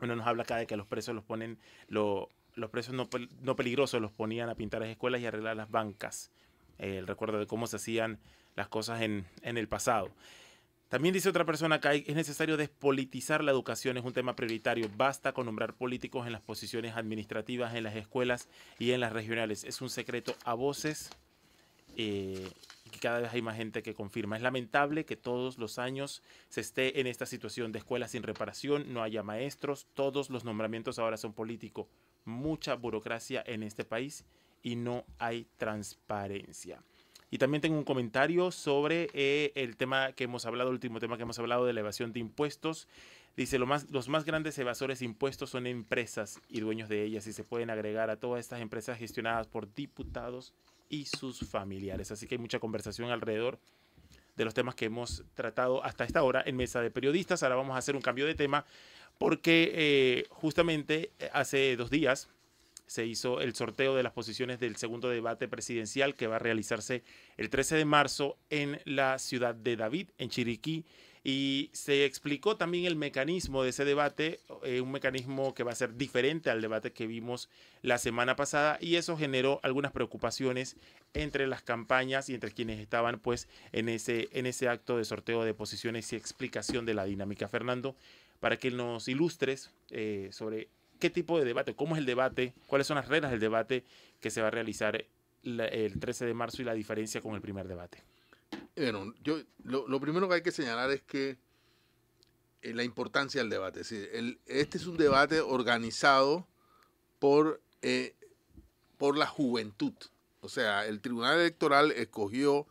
[0.00, 3.08] bueno, nos habla acá de que los presos los ponen, lo, los presos no,
[3.56, 6.32] peligrosos los ponían a pintar las escuelas y arreglar las bancas.
[6.78, 8.18] el recuerdo de cómo se hacían
[8.56, 10.10] las cosas en, en el pasado.
[10.88, 14.90] También dice otra persona acá, es necesario despolitizar la educación, es un tema prioritario.
[14.96, 18.48] Basta con nombrar políticos en las posiciones administrativas, en las escuelas
[18.80, 19.62] y en las regionales.
[19.62, 21.10] Es un secreto a voces
[21.96, 22.50] eh,
[22.90, 24.36] que cada vez hay más gente que confirma.
[24.36, 28.92] Es lamentable que todos los años se esté en esta situación de escuelas sin reparación,
[28.92, 31.86] no haya maestros, todos los nombramientos ahora son políticos
[32.24, 34.24] mucha burocracia en este país
[34.62, 36.82] y no hay transparencia.
[37.30, 41.16] Y también tengo un comentario sobre eh, el tema que hemos hablado, el último tema
[41.16, 42.88] que hemos hablado de la evasión de impuestos.
[43.36, 47.26] Dice, lo más, los más grandes evasores de impuestos son empresas y dueños de ellas
[47.28, 50.52] y se pueden agregar a todas estas empresas gestionadas por diputados
[50.90, 52.10] y sus familiares.
[52.10, 53.58] Así que hay mucha conversación alrededor
[54.36, 57.42] de los temas que hemos tratado hasta esta hora en Mesa de Periodistas.
[57.42, 58.66] Ahora vamos a hacer un cambio de tema
[59.16, 62.28] porque eh, justamente eh, hace dos días
[62.86, 67.04] se hizo el sorteo de las posiciones del segundo debate presidencial que va a realizarse
[67.36, 70.84] el 13 de marzo en la ciudad de David, en Chiriquí.
[71.22, 75.74] Y se explicó también el mecanismo de ese debate, eh, un mecanismo que va a
[75.74, 77.50] ser diferente al debate que vimos
[77.82, 80.76] la semana pasada y eso generó algunas preocupaciones
[81.12, 85.44] entre las campañas y entre quienes estaban pues en ese, en ese acto de sorteo
[85.44, 87.48] de posiciones y explicación de la dinámica.
[87.48, 87.96] Fernando,
[88.40, 90.68] para que nos ilustres eh, sobre
[90.98, 93.84] qué tipo de debate, cómo es el debate, cuáles son las reglas del debate
[94.20, 95.04] que se va a realizar
[95.42, 98.02] el 13 de marzo y la diferencia con el primer debate.
[98.76, 101.36] Bueno, yo, lo, primero que hay que señalar es que
[102.62, 103.80] eh, la importancia del debate.
[103.80, 106.46] este es un debate organizado
[107.18, 108.14] por, eh,
[108.96, 109.92] por la juventud.
[110.40, 112.66] O sea, el Tribunal Electoral escogió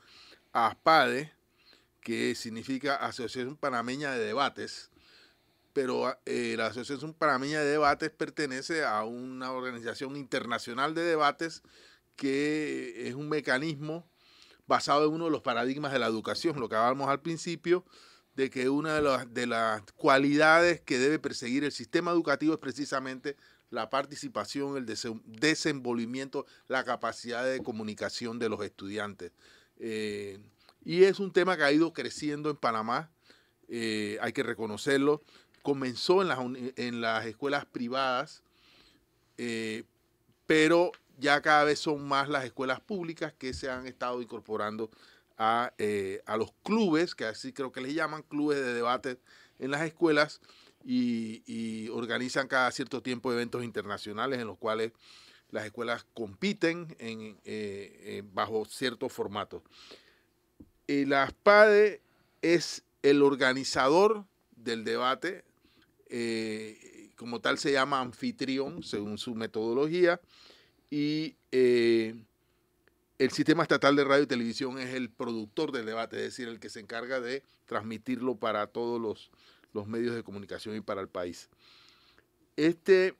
[0.51, 1.31] a ASPADE,
[2.01, 4.89] que significa Asociación Panameña de Debates,
[5.73, 11.61] pero eh, la Asociación Panameña de Debates pertenece a una organización internacional de debates
[12.15, 14.08] que es un mecanismo
[14.69, 17.83] basado en uno de los paradigmas de la educación, lo que hablábamos al principio,
[18.35, 22.59] de que una de las, de las cualidades que debe perseguir el sistema educativo es
[22.59, 23.35] precisamente
[23.71, 29.31] la participación, el desenvolvimiento, la capacidad de comunicación de los estudiantes.
[29.79, 30.39] Eh,
[30.85, 33.11] y es un tema que ha ido creciendo en Panamá,
[33.67, 35.23] eh, hay que reconocerlo.
[35.63, 36.39] Comenzó en las,
[36.77, 38.43] en las escuelas privadas,
[39.37, 39.83] eh,
[40.45, 44.89] pero ya cada vez son más las escuelas públicas que se han estado incorporando
[45.37, 45.71] a,
[46.25, 49.19] a los clubes, que así creo que les llaman, clubes de debate
[49.59, 50.41] en las escuelas,
[50.83, 54.91] y, organizan cada cierto tiempo eventos internacionales en los cuales
[55.51, 59.63] las escuelas compiten en, eh, bajo ciertos formatos.
[60.87, 62.01] la SPADE
[62.41, 65.43] es el organizador del debate,
[66.07, 70.19] eh, como tal se llama anfitrión según su metodología,
[70.89, 72.15] y eh,
[73.19, 76.59] el Sistema Estatal de Radio y Televisión es el productor del debate, es decir, el
[76.59, 79.29] que se encarga de transmitirlo para todos los,
[79.73, 81.49] los medios de comunicación y para el país.
[82.55, 83.15] Este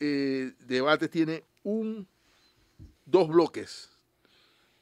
[0.00, 2.08] eh, debate tiene un,
[3.06, 3.90] dos bloques.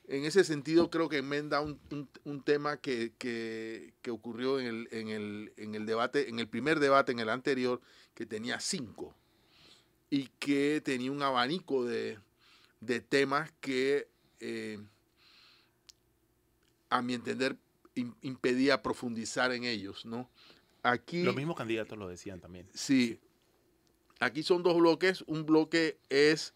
[0.08, 1.78] En ese sentido, creo que enmenda un,
[2.24, 6.48] un, tema que, que, que ocurrió en el, en, el, en el, debate, en el
[6.48, 7.80] primer debate, en el anterior,
[8.14, 9.14] que tenía cinco
[10.12, 12.18] y que tenía un abanico de,
[12.80, 14.08] de temas que,
[14.40, 14.78] eh,
[16.90, 17.56] a mi entender,
[18.20, 20.28] impedía profundizar en ellos, ¿no?
[20.82, 22.68] Aquí, Los mismos candidatos lo decían también.
[22.74, 23.20] Sí.
[24.20, 25.24] Aquí son dos bloques.
[25.26, 26.52] Un bloque es,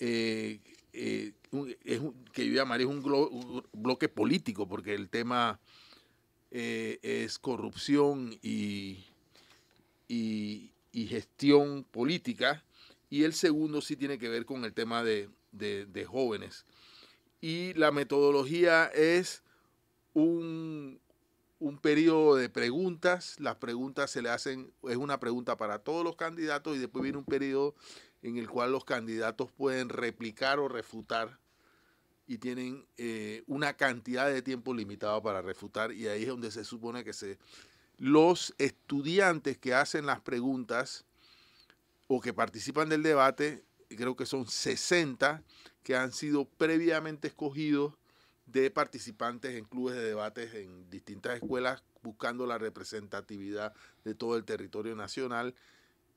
[0.00, 0.58] eh,
[0.94, 1.34] eh,
[2.32, 3.02] que yo llamaría un,
[3.74, 5.60] bloque político, porque el tema
[6.50, 9.04] eh, es corrupción y,
[10.08, 12.64] y, gestión política.
[13.10, 16.64] Y el segundo sí tiene que ver con el tema de, de jóvenes.
[17.40, 19.42] Y la metodología es
[20.14, 21.00] un,
[21.62, 23.36] un periodo de preguntas.
[23.38, 27.18] Las preguntas se le hacen, es una pregunta para todos los candidatos y después viene
[27.18, 27.76] un periodo
[28.22, 31.38] en el cual los candidatos pueden replicar o refutar
[32.26, 36.64] y tienen eh, una cantidad de tiempo limitado para refutar y ahí es donde se
[36.64, 37.38] supone que se
[37.98, 41.04] los estudiantes que hacen las preguntas
[42.08, 45.42] o que participan del debate, creo que son 60
[45.82, 47.94] que han sido previamente escogidos
[48.46, 53.72] de participantes en clubes de debates en distintas escuelas buscando la representatividad
[54.04, 55.54] de todo el territorio nacional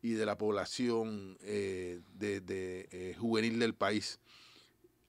[0.01, 4.19] y de la población eh, de, eh, juvenil del país.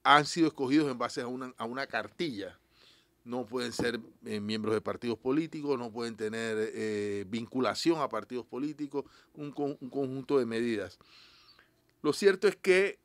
[0.04, 2.58] Han sido escogidos en base a una, a una cartilla.
[3.26, 9.04] No pueden ser eh, miembros de partidos políticos, no pueden tener vinculación a partidos políticos,
[9.34, 10.98] un, un, conjunto de medidas.
[12.02, 12.98] Lo cierto es que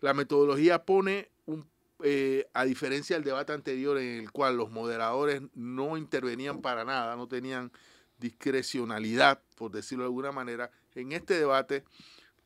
[0.00, 1.66] la metodología pone un
[2.04, 7.16] eh, a diferencia del debate anterior en el cual los moderadores no intervenían para nada,
[7.16, 7.72] no tenían
[8.20, 11.82] discrecionalidad, por decirlo de alguna manera, en este debate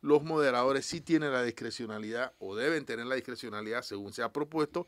[0.01, 4.87] los moderadores sí tienen la discrecionalidad o deben tener la discrecionalidad, según se ha propuesto,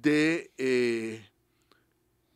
[0.00, 1.28] de eh,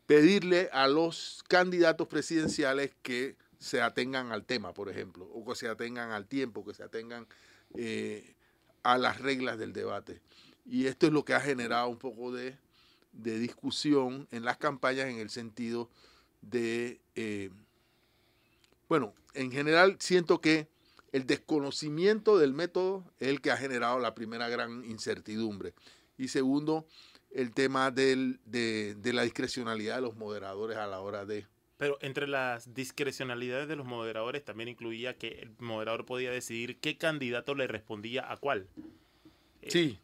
[0.07, 5.69] pedirle a los candidatos presidenciales que se atengan al tema, por ejemplo, o que se
[5.69, 7.27] atengan al tiempo, que se atengan
[7.75, 8.35] eh,
[8.83, 10.21] a las reglas del debate.
[10.65, 12.57] Y esto es lo que ha generado un poco de,
[13.13, 15.91] discusión en las campañas en el sentido
[16.41, 17.51] de, eh,
[18.89, 20.69] bueno, en general siento que
[21.11, 25.75] el desconocimiento del método es el que ha generado la primera gran incertidumbre.
[26.17, 26.87] Y segundo,
[27.39, 31.47] el tema de, de, la discrecionalidad de los moderadores a la hora de...
[31.77, 36.99] Pero entre las discrecionalidades de los moderadores también incluía que el moderador podía decidir qué
[36.99, 38.67] candidato le respondía a cuál.
[39.69, 40.01] Sí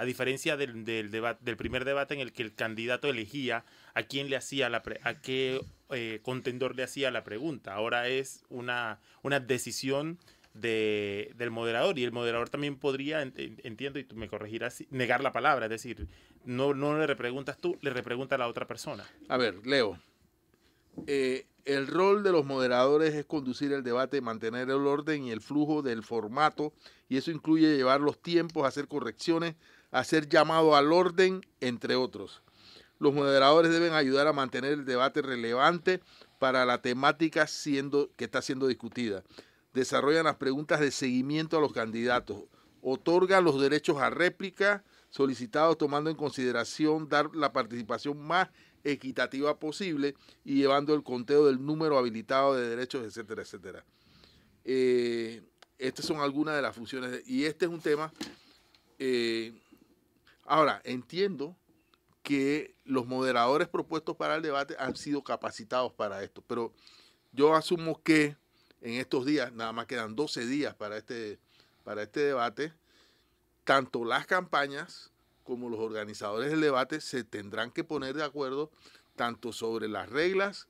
[0.00, 4.30] a diferencia del, del, del primer debate en el que el candidato elegía a quién
[4.30, 5.60] le hacía la a qué
[5.90, 7.74] eh, contendor le hacía la pregunta.
[7.74, 10.18] Ahora es una, una decisión
[10.54, 15.32] de, del moderador y el moderador también podría, entiendo y tú me corregirás, negar la
[15.32, 16.08] palabra, es decir,
[16.44, 19.04] no, no le repreguntas tú, le repregunta a la otra persona.
[19.28, 19.98] A ver, Leo,
[21.06, 25.40] eh, el rol de los moderadores es conducir el debate, mantener el orden y el
[25.40, 26.72] flujo del formato,
[27.08, 29.54] y eso incluye llevar los tiempos, hacer correcciones,
[29.90, 32.42] hacer llamado al orden, entre otros.
[32.98, 36.00] Los moderadores deben ayudar a mantener el debate relevante
[36.38, 39.22] para la temática siendo, que está siendo discutida.
[39.72, 42.44] Desarrollan las preguntas de seguimiento a los candidatos.
[42.82, 48.48] Otorgan los derechos a réplica solicitados tomando en consideración dar la participación más
[48.84, 50.14] equitativa posible
[50.44, 53.84] y llevando el conteo del número habilitado de derechos, etcétera, etcétera.
[54.64, 55.42] Eh,
[55.78, 58.12] estas son algunas de las funciones y este es un tema.
[58.98, 59.52] Eh,
[60.44, 61.56] ahora, entiendo
[62.22, 66.72] que los moderadores propuestos para el debate han sido capacitados para esto, pero
[67.32, 68.36] yo asumo que
[68.80, 71.38] en estos días, nada más quedan 12 días para este,
[71.84, 72.72] para este debate,
[73.64, 75.10] tanto las campañas
[75.44, 78.70] como los organizadores del debate se tendrán que poner de acuerdo
[79.16, 80.68] tanto sobre las reglas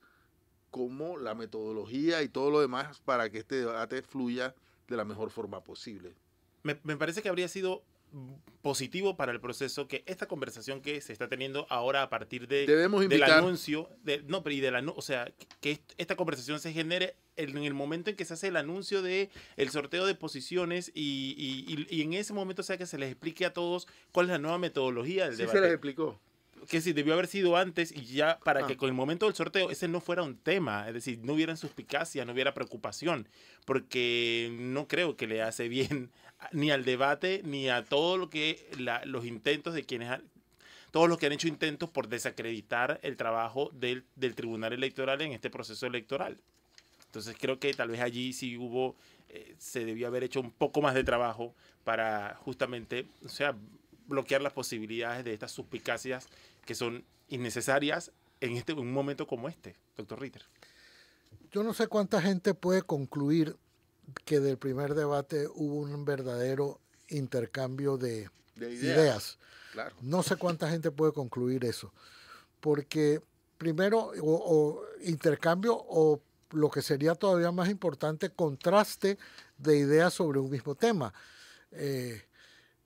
[0.70, 4.54] como la metodología y todo lo demás para que este debate fluya
[4.88, 6.14] de la mejor forma posible.
[6.62, 7.82] Me, me parece que habría sido
[8.62, 12.66] positivo para el proceso que esta conversación que se está teniendo ahora a partir de,
[12.66, 17.16] del anuncio, de, no, pero y de la, o sea, que esta conversación se genere
[17.36, 21.34] en el momento en que se hace el anuncio de el sorteo de posiciones y,
[21.38, 24.38] y, y, en ese momento sea que se les explique a todos cuál es la
[24.38, 25.58] nueva metodología del sí debate.
[25.58, 26.20] se les explicó
[26.68, 28.76] que si debió haber sido antes y ya para que ah.
[28.76, 32.24] con el momento del sorteo ese no fuera un tema, es decir, no hubiera suspicacia,
[32.24, 33.28] no hubiera preocupación,
[33.64, 36.10] porque no creo que le hace bien
[36.52, 38.66] ni al debate ni a todo lo que
[39.04, 40.20] los intentos de quienes
[40.90, 45.50] todos los que han hecho intentos por desacreditar el trabajo del, tribunal electoral en este
[45.50, 46.38] proceso electoral.
[47.06, 48.96] Entonces creo que tal vez allí sí hubo,
[49.28, 53.54] eh, se debió haber hecho un poco más de trabajo para justamente, o sea,
[54.06, 56.28] bloquear las posibilidades de estas suspicacias
[56.64, 60.42] que son innecesarias en este un momento como este, doctor Ritter.
[61.52, 63.56] Yo no sé cuánta gente puede concluir
[64.24, 69.38] que del primer debate hubo un verdadero intercambio de, ideas.
[70.00, 71.92] No sé cuánta gente puede concluir eso.
[72.60, 73.22] Porque
[73.58, 79.18] primero, o, intercambio o lo que sería todavía más importante, contraste
[79.58, 81.12] de ideas sobre un mismo tema.
[81.72, 82.22] Eh,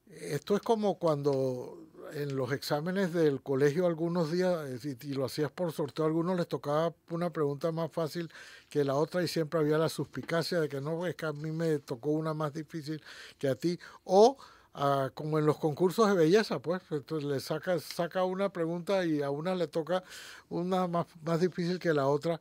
[0.06, 1.84] esto es como cuando
[2.14, 6.48] en los exámenes del colegio algunos días, y, lo hacías por sorteo, a algunos les
[6.48, 8.30] tocaba una pregunta más fácil
[8.68, 11.50] que la otra y siempre había la suspicacia de que no, es que a mí
[11.50, 13.02] me tocó una más difícil
[13.38, 13.78] que a ti.
[14.04, 14.36] O
[14.74, 19.22] ah, como en los concursos de belleza, pues, entonces le saca, saca una pregunta y
[19.22, 20.04] a una le toca
[20.48, 22.40] una más, más difícil que la otra.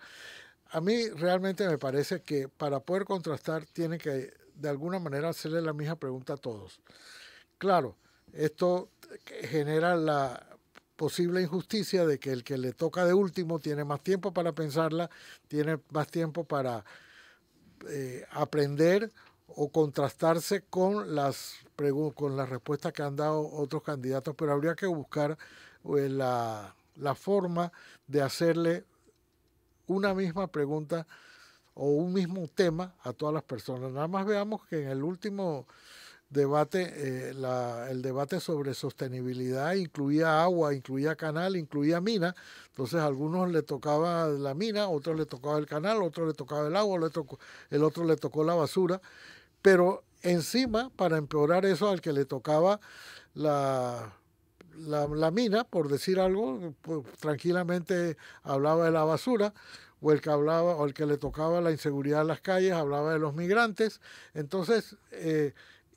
[0.72, 5.62] A mí realmente me parece que para poder contrastar tiene que de alguna manera hacerle
[5.62, 6.80] la misma pregunta a todos.
[7.64, 7.96] Claro,
[8.34, 8.90] esto
[9.44, 10.46] genera la
[10.98, 15.10] posible injusticia de que el que le toca de último tiene más tiempo para pensarla,
[15.48, 16.84] tiene más tiempo para
[17.88, 19.14] eh, aprender
[19.48, 21.54] o contrastarse con las,
[22.16, 25.38] con las respuestas que han dado otros candidatos, pero habría que buscar
[25.98, 27.72] eh, la, la forma
[28.08, 28.84] de hacerle
[29.88, 31.08] una misma pregunta
[31.76, 33.90] o un mismo tema a todas las personas.
[33.94, 35.66] Nada más veamos que en el último
[36.34, 37.34] debate, eh,
[37.90, 42.36] el debate sobre sostenibilidad incluía agua, incluía canal, incluía mina.
[42.68, 46.68] Entonces a algunos le tocaba la mina, otros le tocaba el canal, otros le tocaba
[46.68, 49.00] el agua, le tocó, el otro le tocó la basura.
[49.62, 52.80] Pero encima, para empeorar eso, al que le tocaba
[53.36, 54.14] la,
[54.76, 59.54] la, mina, por decir algo, pues, tranquilamente hablaba de la basura
[60.02, 63.14] o el que hablaba o el que le tocaba la inseguridad en las calles hablaba
[63.14, 64.02] de los migrantes
[64.34, 65.54] entonces eh,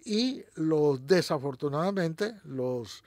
[0.07, 3.03] y los desafortunadamente los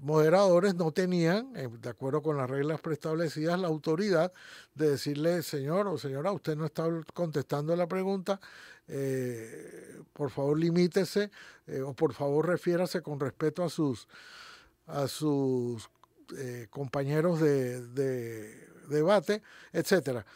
[0.00, 4.30] moderadores no tenían, eh, de acuerdo con las reglas preestablecidas, la autoridad
[4.74, 8.38] de decirle, señor o señora, usted no está contestando la pregunta,
[8.86, 11.30] eh, por favor limítese
[11.66, 14.06] eh, o por favor refiérase con respeto a sus,
[14.86, 15.88] a sus
[16.68, 20.26] compañeros de, de, debate, etcétera.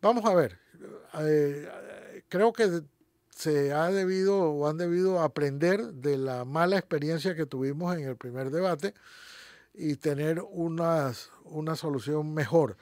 [0.00, 0.60] Vamos a ver,
[2.28, 2.82] creo que
[3.38, 8.16] se ha debido o han debido aprender de la mala experiencia que tuvimos en el
[8.16, 8.94] primer debate
[9.74, 11.12] y tener una,
[11.44, 12.76] una solución mejor.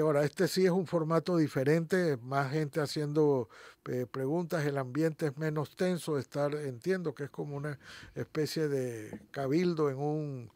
[0.00, 3.50] Ahora, este sí es un formato diferente, más gente haciendo
[3.90, 7.78] eh, preguntas, el ambiente es menos tenso, estar, entiendo que es como una
[8.14, 10.50] especie de cabildo en un,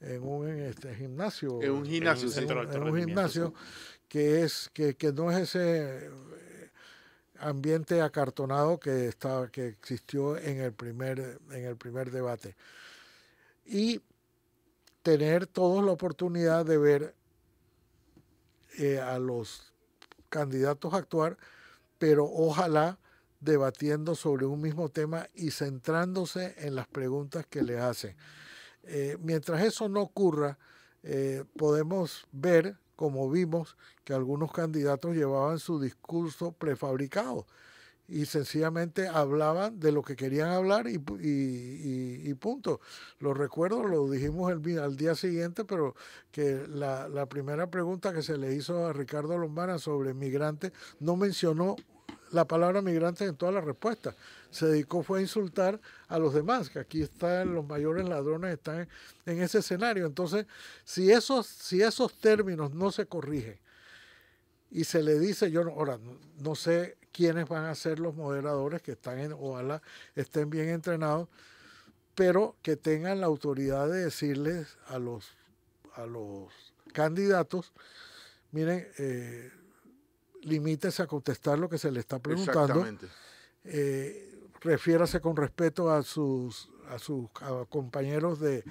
[0.00, 1.60] en un este, gimnasio.
[1.60, 3.52] En un gimnasio, en un, gimnasio
[4.08, 6.08] que, es, que, que no es ese
[7.40, 12.56] ambiente acartonado que, estaba, que existió en el, primer, en el primer debate.
[13.64, 14.00] Y
[15.02, 17.14] tener todos la oportunidad de ver
[18.78, 19.72] eh, a los
[20.28, 21.38] candidatos actuar,
[21.98, 22.98] pero ojalá
[23.40, 28.16] debatiendo sobre un mismo tema y centrándose en las preguntas que le hacen.
[28.84, 30.58] Eh, mientras eso no ocurra,
[31.02, 37.46] eh, podemos ver como vimos que algunos candidatos llevaban su discurso prefabricado.
[38.08, 42.80] y sencillamente hablaban de lo que querían hablar y, y, y, punto.
[43.20, 45.94] Lo recuerdo, lo dijimos el, al día siguiente, pero
[46.32, 51.16] que la, la, primera pregunta que se le hizo a Ricardo Lombana sobre migrantes no
[51.16, 51.76] mencionó
[52.32, 54.14] la palabra migrantes en todas las respuestas.
[54.50, 58.88] Se dedicó fue a insultar a los demás, que aquí están los mayores ladrones, están
[59.26, 60.06] en ese escenario.
[60.06, 60.46] Entonces,
[60.84, 63.58] si esos, si esos términos no se corrigen
[64.70, 65.98] y se le dice, yo ahora
[66.40, 69.82] no sé quiénes van a ser los moderadores que están en, ojalá
[70.14, 71.28] estén bien entrenados,
[72.14, 75.30] pero que tengan la autoridad de decirles a los,
[75.94, 76.52] a los
[76.92, 77.72] candidatos,
[78.50, 79.52] miren, eh,
[80.48, 82.86] limítese a contestar lo que se le está preguntando.
[83.64, 87.28] Eh, refiérase con respeto a sus a sus
[87.68, 88.64] compañeros de,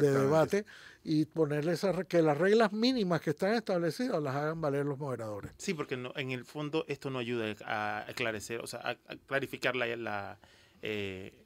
[0.00, 0.64] debate
[1.02, 5.52] y ponerles que las reglas mínimas que están establecidas las hagan valer los moderadores.
[5.58, 9.76] Sí, porque no, en el fondo esto no ayuda a aclarecer, o sea, a, clarificar
[9.76, 10.38] la, la,
[10.82, 11.43] eh,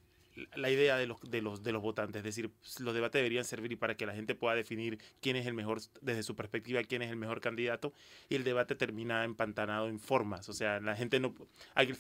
[0.57, 2.21] la idea de los, de, los, de los votantes.
[2.21, 5.55] Es decir, los debates deberían servir para que la gente pueda definir quién es el
[5.55, 7.93] mejor, desde su perspectiva, quién es el mejor candidato
[8.29, 10.49] y el debate termina empantanado en formas.
[10.49, 11.35] O sea, la gente no,
[11.75, 11.97] al,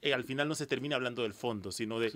[0.00, 2.12] eh, al final no se termina hablando del fondo, sino de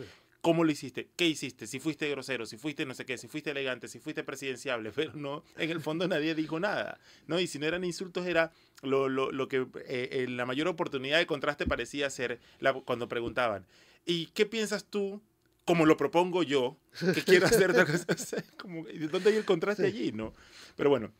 [0.46, 1.08] ¿Cómo lo hiciste?
[1.16, 1.66] ¿Qué hiciste?
[1.66, 5.12] Si fuiste grosero, si fuiste no sé qué, si fuiste elegante, si fuiste presidenciable, pero
[5.14, 7.40] no, en el fondo nadie dijo nada, ¿no?
[7.40, 8.52] Y si no eran insultos era
[8.82, 13.66] lo, lo, lo que eh, la mayor oportunidad de contraste parecía ser la, cuando preguntaban,
[14.04, 15.20] ¿y qué piensas tú
[15.66, 16.78] como lo propongo yo,
[17.12, 17.74] que quiero hacer
[18.56, 20.12] como, ¿Dónde hay el contraste allí?
[20.12, 20.32] ¿no?
[20.76, 21.12] Pero bueno,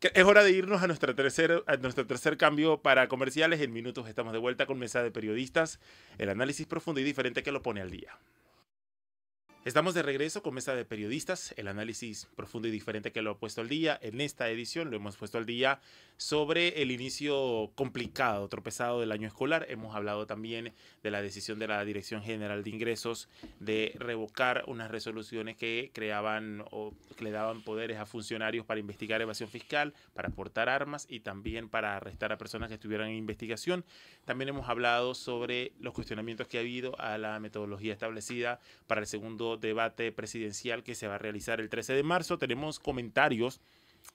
[0.00, 3.60] es hora de irnos a, nuestra tercer, a nuestro tercer cambio para comerciales.
[3.60, 5.80] En minutos estamos de vuelta con Mesa de Periodistas,
[6.18, 8.16] el análisis profundo y diferente que lo pone al día.
[9.66, 13.38] Estamos de regreso con Mesa de Periodistas, el análisis profundo y diferente que lo ha
[13.40, 13.98] puesto al día.
[14.00, 15.80] En esta edición lo hemos puesto al día
[16.18, 19.66] sobre el inicio complicado, tropezado del año escolar.
[19.68, 24.88] Hemos hablado también de la decisión de la Dirección General de Ingresos de revocar unas
[24.88, 30.28] resoluciones que creaban o que le daban poderes a funcionarios para investigar evasión fiscal, para
[30.28, 33.84] portar armas y también para arrestar a personas que estuvieran en investigación.
[34.26, 39.08] También hemos hablado sobre los cuestionamientos que ha habido a la metodología establecida para el
[39.08, 42.38] segundo debate presidencial que se va a realizar el 13 de marzo.
[42.38, 43.60] Tenemos comentarios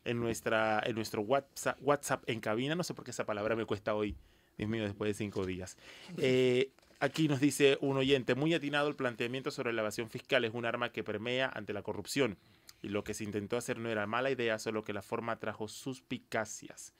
[0.05, 2.75] en, nuestra, en nuestro WhatsApp, WhatsApp en cabina.
[2.75, 4.15] No sé por qué esa palabra me cuesta hoy,
[4.57, 5.77] Dios mío, después de cinco días.
[6.17, 10.53] Eh, aquí nos dice un oyente, muy atinado el planteamiento sobre la evasión fiscal es
[10.53, 12.37] un arma que permea ante la corrupción.
[12.81, 15.67] Y lo que se intentó hacer no era mala idea, solo que la forma trajo
[15.67, 16.93] suspicacias.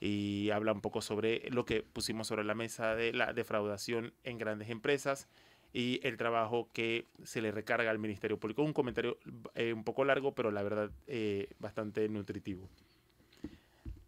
[0.00, 4.38] Y habla un poco sobre lo que pusimos sobre la mesa de la defraudación en
[4.38, 5.28] grandes empresas,
[5.72, 8.62] y el trabajo que se le recarga al Ministerio Público.
[8.62, 9.18] Un comentario
[9.54, 12.68] eh, un poco largo, pero la verdad eh, bastante nutritivo.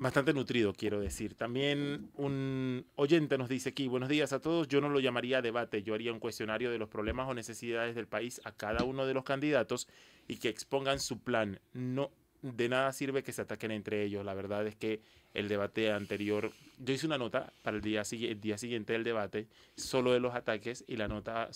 [0.02, 1.34] Bastante nutrido, quiero decir.
[1.36, 5.84] También un oyente nos dice aquí, buenos días a todos, yo no lo llamaría debate,
[5.84, 9.14] yo haría un cuestionario de los problemas o necesidades del país a cada uno de
[9.14, 9.86] los candidatos
[10.26, 11.60] y que expongan su plan.
[11.72, 12.10] No,
[12.42, 14.24] de nada sirve que se ataquen entre ellos.
[14.24, 15.00] La verdad es que
[15.34, 16.50] el debate anterior,
[16.84, 20.34] yo hice una nota para el día, el día siguiente del debate, solo de los
[20.34, 21.48] ataques, y la nota,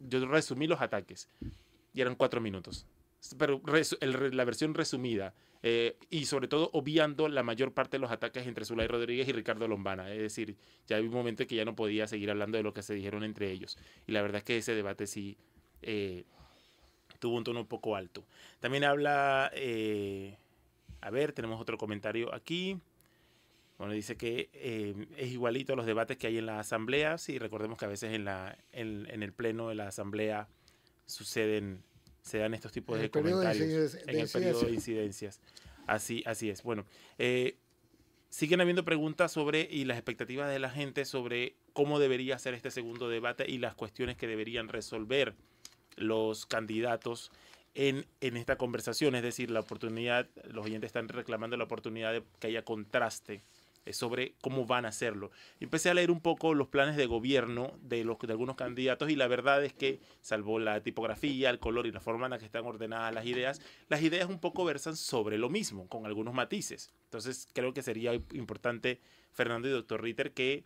[0.00, 1.28] yo resumí los ataques,
[1.94, 2.86] y eran cuatro minutos.
[3.38, 3.60] Pero
[4.00, 5.32] la versión resumida,
[5.62, 9.32] eh, y sobre todo obviando la mayor parte de los ataques entre Zulay Rodríguez y
[9.32, 10.12] Ricardo Lombana.
[10.12, 10.54] Es decir,
[10.86, 12.94] ya hay un momento en que ya no podía seguir hablando de lo que se
[12.94, 13.78] dijeron entre ellos.
[14.06, 15.36] Y la verdad es que ese debate sí
[15.82, 16.24] eh,
[17.18, 18.22] tuvo un tono un poco alto.
[18.60, 20.36] También habla, eh,
[21.00, 22.78] a ver, tenemos otro comentario aquí.
[23.78, 27.18] Bueno, dice que eh, es igualito a los debates que hay en la asamblea.
[27.18, 30.48] Sí, recordemos que a veces en, la, en, el pleno de la asamblea
[31.04, 31.82] suceden,
[32.22, 35.40] se dan estos tipos de comentarios en el periodo de incidencias.
[35.86, 36.62] Así, así es.
[36.62, 36.86] Bueno,
[37.18, 37.58] eh,
[38.30, 42.70] siguen habiendo preguntas sobre y las expectativas de la gente sobre cómo debería ser este
[42.70, 45.34] segundo debate y las cuestiones que deberían resolver
[45.96, 47.30] los candidatos
[47.74, 52.22] en, en, esta conversación, es decir, la oportunidad, los oyentes están reclamando la oportunidad de
[52.40, 53.42] que haya contraste
[53.92, 55.30] sobre cómo van a hacerlo.
[55.60, 59.28] empecé a leer un poco los planes de gobierno de, los, algunos candidatos y la
[59.28, 62.64] verdad es que, salvo la tipografía, el color y la forma en la que están
[62.64, 66.92] ordenadas las ideas, las ideas un poco versan sobre lo mismo, con algunos matices.
[67.04, 69.00] Entonces creo que sería importante,
[69.32, 70.64] Fernando y doctor Ritter, que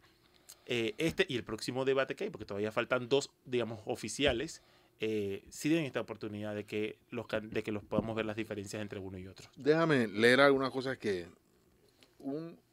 [0.66, 4.62] eh, este y el próximo debate que hay, porque todavía faltan dos, digamos, oficiales,
[5.00, 8.98] eh, sí esta oportunidad de que, los, de que los podamos ver las diferencias entre
[8.98, 9.48] uno y otro.
[9.56, 11.26] Déjame leer algunas cosas que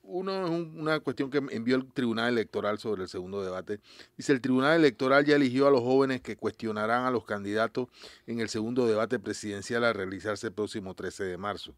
[0.08, 3.82] uno es una cuestión que envió el Tribunal Electoral sobre el segundo debate.
[4.16, 7.90] Dice, el Tribunal Electoral ya eligió a los jóvenes que cuestionarán a los candidatos
[8.26, 11.76] en el segundo debate presidencial a realizarse el próximo 13 de marzo.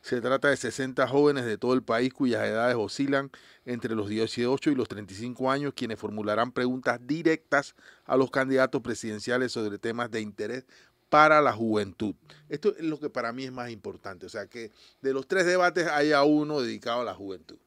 [0.00, 3.30] Se trata de 60 jóvenes de todo el país cuyas edades oscilan
[3.64, 7.74] entre los 18 y los 35 años, quienes formularán preguntas directas
[8.04, 10.64] a los candidatos presidenciales sobre temas de interés
[11.10, 12.14] para la juventud.
[12.48, 14.70] Esto es lo que para mí es más importante, o sea, que
[15.02, 17.58] de los tres debates haya uno dedicado a la juventud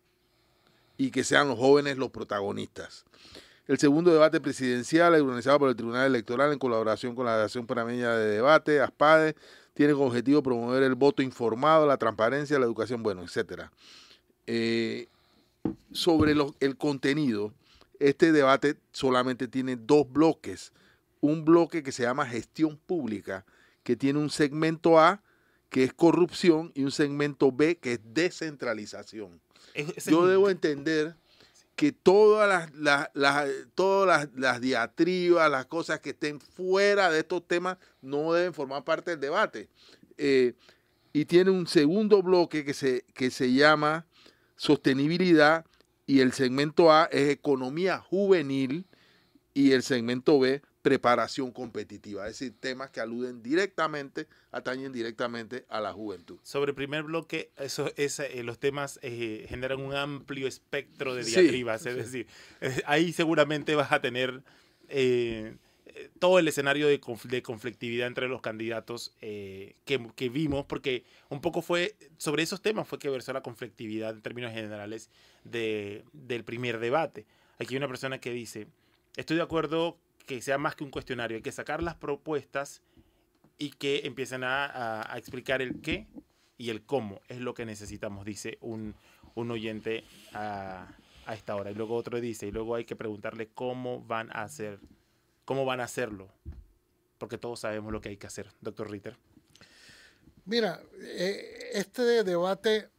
[1.00, 3.06] y que sean los jóvenes los protagonistas.
[3.68, 8.18] El segundo debate presidencial, organizado por el Tribunal Electoral en colaboración con la Asociación Panameña
[8.18, 9.36] de Debate, ASPADE,
[9.74, 13.72] tiene como objetivo promover el voto informado, la transparencia, la educación, bueno, etcétera.
[14.45, 15.08] Eh,
[15.93, 17.54] sobre el contenido,
[18.00, 20.74] este debate solamente tiene dos bloques.
[21.22, 23.45] Un bloque que se llama gestión pública,
[23.84, 25.24] que tiene un segmento A,
[25.70, 29.39] que es corrupción, y un segmento B, que es descentralización.
[30.06, 31.16] Yo debo entender
[31.76, 33.10] que todas las,
[33.74, 39.12] todas las, diatribas, las cosas que estén fuera de estos temas no deben formar parte
[39.12, 39.70] del debate.
[40.18, 40.56] Eh,
[41.14, 44.06] y tiene un segundo bloque que se, que se llama
[44.58, 45.66] sostenibilidad
[46.06, 48.86] y el segmento A es economía juvenil
[49.54, 55.82] y el segmento B preparación competitiva, es decir, temas que aluden directamente, atañen directamente a
[55.82, 56.38] la juventud.
[56.44, 61.86] Sobre el primer bloque, eso, eh, los temas eh, generan un amplio espectro de diatribas,
[61.86, 62.28] es decir,
[62.62, 64.42] eh, ahí seguramente vas a tener
[66.18, 72.42] todo el escenario de, conflictividad entre los candidatos que, vimos, porque un poco fue, sobre
[72.42, 75.12] esos temas fue que versó la conflictividad en términos generales
[75.44, 77.28] del primer debate.
[77.60, 78.68] Aquí hay una persona que dice,
[79.16, 82.82] estoy de acuerdo que sea más que un cuestionario, hay que sacar las propuestas
[83.58, 86.08] y que empiecen a, explicar el qué
[86.58, 88.96] y el cómo es lo que necesitamos, dice un,
[89.36, 90.04] oyente
[90.34, 90.88] a,
[91.32, 91.70] esta hora.
[91.72, 94.80] Y luego otro dice, y luego hay que preguntarle cómo van a hacer,
[95.46, 96.30] cómo van a hacerlo,
[97.18, 99.18] porque todos sabemos lo que hay que hacer, doctor Ritter.
[100.46, 102.90] Mira, eh, este debate,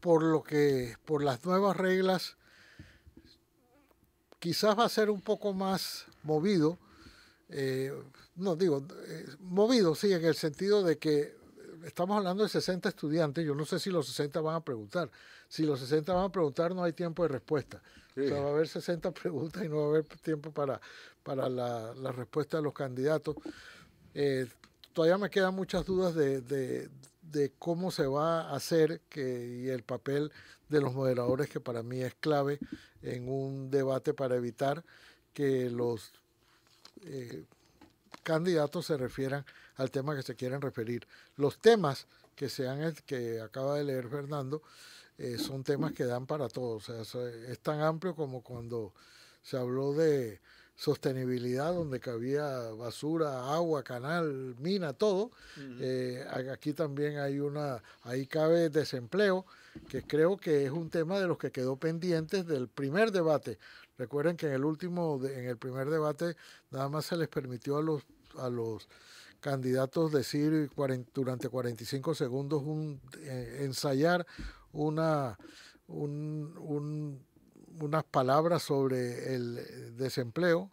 [0.00, 2.36] por lo que, por las nuevas reglas,
[4.44, 6.76] quizás va a ser un poco más movido,
[7.48, 7.90] eh,
[8.36, 11.34] no digo, eh, movido, sí, en el sentido de que
[11.86, 15.10] estamos hablando de 60 estudiantes, yo no sé si los 60 van a preguntar,
[15.48, 18.52] si los 60 van a preguntar no hay tiempo de respuesta, o sea, va a
[18.52, 20.78] haber 60 preguntas y no va a haber tiempo para,
[21.22, 23.36] para la, respuesta de los candidatos.
[24.12, 24.46] Eh,
[24.92, 26.90] todavía me quedan muchas dudas de, de,
[27.58, 30.32] cómo se va a hacer que, y el papel
[30.68, 32.58] de los moderadores que para mí es clave
[33.02, 34.84] en un debate para evitar
[35.32, 36.12] que los
[37.02, 37.44] eh,
[38.22, 39.44] candidatos se refieran
[39.76, 41.06] al tema que se quieren referir.
[41.36, 42.06] Los temas
[42.36, 44.62] que, sean, que acaba de leer Fernando
[45.18, 46.88] eh, son temas que dan para todos.
[46.88, 48.92] Es tan amplio como cuando
[49.42, 50.40] se habló de
[50.76, 52.46] sostenibilidad, donde cabía
[52.76, 55.30] basura, agua, canal, mina, todo.
[55.80, 59.46] Eh, aquí también hay una, ahí cabe desempleo,
[59.88, 63.58] que creo que es un tema de los que quedó pendientes del primer debate.
[63.96, 66.36] Recuerden que en el último, en el primer debate,
[66.70, 68.02] nada más se les permitió a los,
[68.38, 68.88] a los
[69.40, 70.70] candidatos decir
[71.14, 74.26] durante 45 segundos un, eh, ensayar
[74.72, 75.38] una
[75.86, 77.20] un,
[77.80, 80.70] unas palabras sobre el desempleo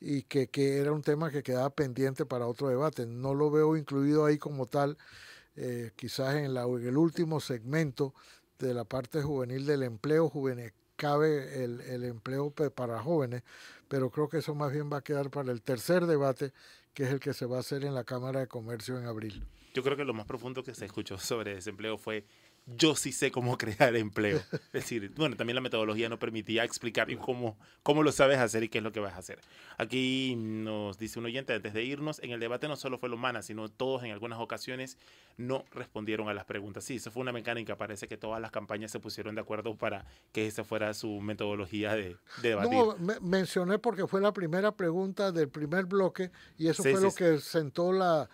[0.00, 3.06] y que, era un tema que quedaba pendiente para otro debate.
[3.06, 4.96] No lo veo incluido ahí como tal,
[5.56, 8.14] eh, quizás en, la, en el último segmento
[8.58, 13.44] de la parte juvenil del empleo juvenil cabe el, el, empleo para jóvenes,
[13.86, 16.52] pero creo que eso más bien va a quedar para el tercer debate,
[16.92, 19.46] que es el que se va a hacer en la Cámara de Comercio en abril.
[19.74, 22.24] Yo creo que lo más profundo que se escuchó sobre desempleo fue
[22.76, 24.40] yo sí sé cómo crear empleo.
[24.52, 28.68] Es decir, bueno, también la metodología no permitía explicar cómo, cómo lo sabes hacer y
[28.68, 29.40] qué es lo que vas a hacer.
[29.76, 33.16] Aquí nos dice un oyente antes de irnos, en el debate no solo fue lo
[33.16, 34.98] humana, sino todos en algunas ocasiones
[35.36, 36.84] no respondieron a las preguntas.
[36.84, 40.04] Sí, eso fue una mecánica, parece que todas las campañas se pusieron de acuerdo para
[40.32, 42.72] que esa fuera su metodología de, de debatir.
[42.72, 47.38] No, mencioné porque fue la primera pregunta del primer bloque y eso fue lo que
[47.38, 48.28] sentó la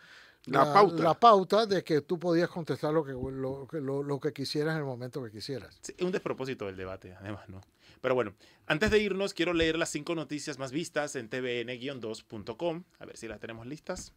[0.47, 1.03] la, pauta.
[1.03, 1.67] la, pauta.
[1.67, 5.23] de que tú podías contestar lo que, lo, lo, lo, que quisieras en el momento
[5.23, 5.79] que quisieras.
[5.81, 7.61] Sí, un despropósito del debate, además, ¿no?
[8.01, 8.35] Pero bueno,
[8.67, 12.85] antes de irnos, quiero leer las cinco noticias más vistas en tvn-2.com.
[12.99, 14.13] A ver si las tenemos listas.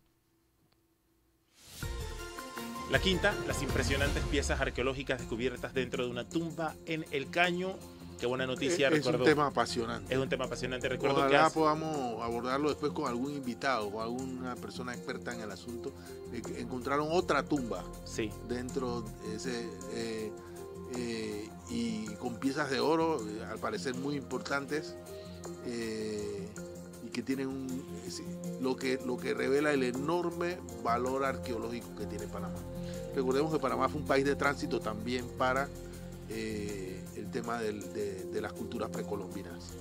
[2.92, 7.78] La quinta, las impresionantes piezas arqueológicas descubiertas dentro de una tumba en el Caño
[8.20, 10.14] Qué buena noticia, es, Es un tema apasionante.
[10.14, 10.90] Es un tema apasionante.
[10.90, 15.94] Recuerdo Ojalá podamos abordarlo después con algún invitado, con alguna persona experta en el asunto.
[16.58, 18.32] encontraron otra tumba sí.
[18.48, 19.06] dentro
[19.36, 20.32] ese, eh,
[20.96, 24.96] eh, y con piezas de oro, eh, al parecer muy importantes,
[25.66, 26.48] eh,
[27.06, 27.84] y que tienen un,
[28.62, 32.60] lo, que, lo que revela el enorme valor arqueológico que tiene Panamá.
[33.16, 35.68] Recordemos que Panamá fue un país de tránsito también para
[36.30, 39.74] el tema de, las culturas precolombinas.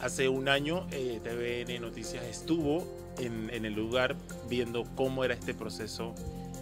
[0.00, 2.86] Hace un año TVN Noticias estuvo
[3.18, 4.16] en, el lugar
[4.48, 6.14] viendo cómo era este proceso,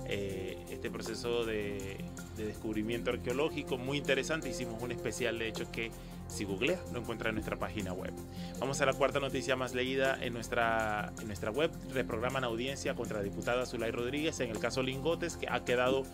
[0.09, 2.05] este proceso de
[2.47, 4.49] descubrimiento arqueológico muy interesante.
[4.49, 5.91] Hicimos un especial, de hecho, que
[6.29, 8.13] si googlea lo encuentra en nuestra página web.
[8.61, 11.71] Vamos a la cuarta noticia más leída en nuestra, en nuestra web.
[11.93, 16.05] Reprograman audiencia contra la diputada Zulay Rodríguez en el caso Lingotes, que ha quedado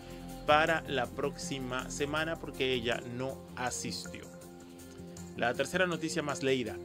[0.47, 4.23] para la próxima semana porque ella no asistió.
[5.37, 6.77] La tercera noticia más leída.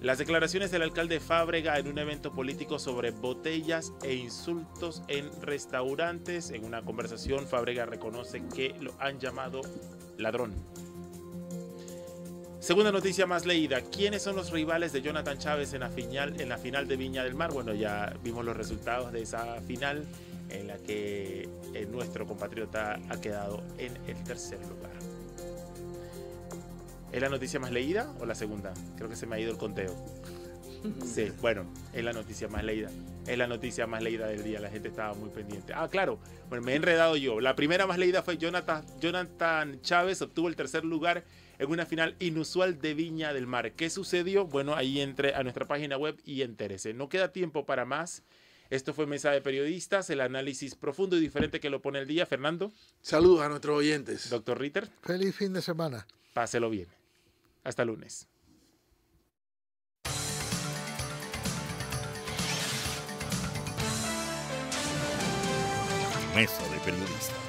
[0.00, 6.50] Las declaraciones del alcalde Fábrega en un evento político sobre botellas e insultos en restaurantes.
[6.50, 9.62] En una conversación, Fábrega reconoce que lo han llamado
[10.18, 10.52] ladrón.
[12.64, 13.82] Segunda noticia más leída.
[13.82, 17.22] ¿Quiénes son los rivales de Jonathan Chávez en la final, en la final de Viña
[17.22, 17.52] del Mar?
[17.52, 20.06] Bueno, ya vimos los resultados de esa final
[20.48, 24.92] en la que eh, nuestro compatriota ha quedado en el tercer lugar.
[27.12, 28.72] ¿Es la noticia más leída o la segunda?
[28.96, 29.94] Creo que se me ha ido el conteo.
[31.04, 32.90] Sí, bueno, es la noticia más leída.
[33.26, 34.60] Es la noticia más leída del día.
[34.60, 35.72] La gente estaba muy pendiente.
[35.74, 36.18] Ah, claro.
[36.50, 37.40] Bueno, me he enredado yo.
[37.40, 41.24] La primera más leída fue Jonathan, Jonathan Chávez obtuvo el tercer lugar
[41.58, 43.72] en una final inusual de Viña del Mar.
[43.72, 44.46] ¿Qué sucedió?
[44.46, 46.94] Bueno, ahí entre a nuestra página web y entérese.
[46.94, 48.22] No queda tiempo para más.
[48.70, 52.26] Esto fue Mesa de Periodistas, el análisis profundo y diferente que lo pone el día.
[52.26, 52.72] Fernando.
[53.00, 54.30] Saludos a nuestros oyentes.
[54.30, 54.88] Doctor Ritter.
[55.02, 56.06] Feliz fin de semana.
[56.32, 56.88] Páselo bien.
[57.62, 58.26] Hasta lunes.
[66.34, 67.43] Mesa de Periodistas.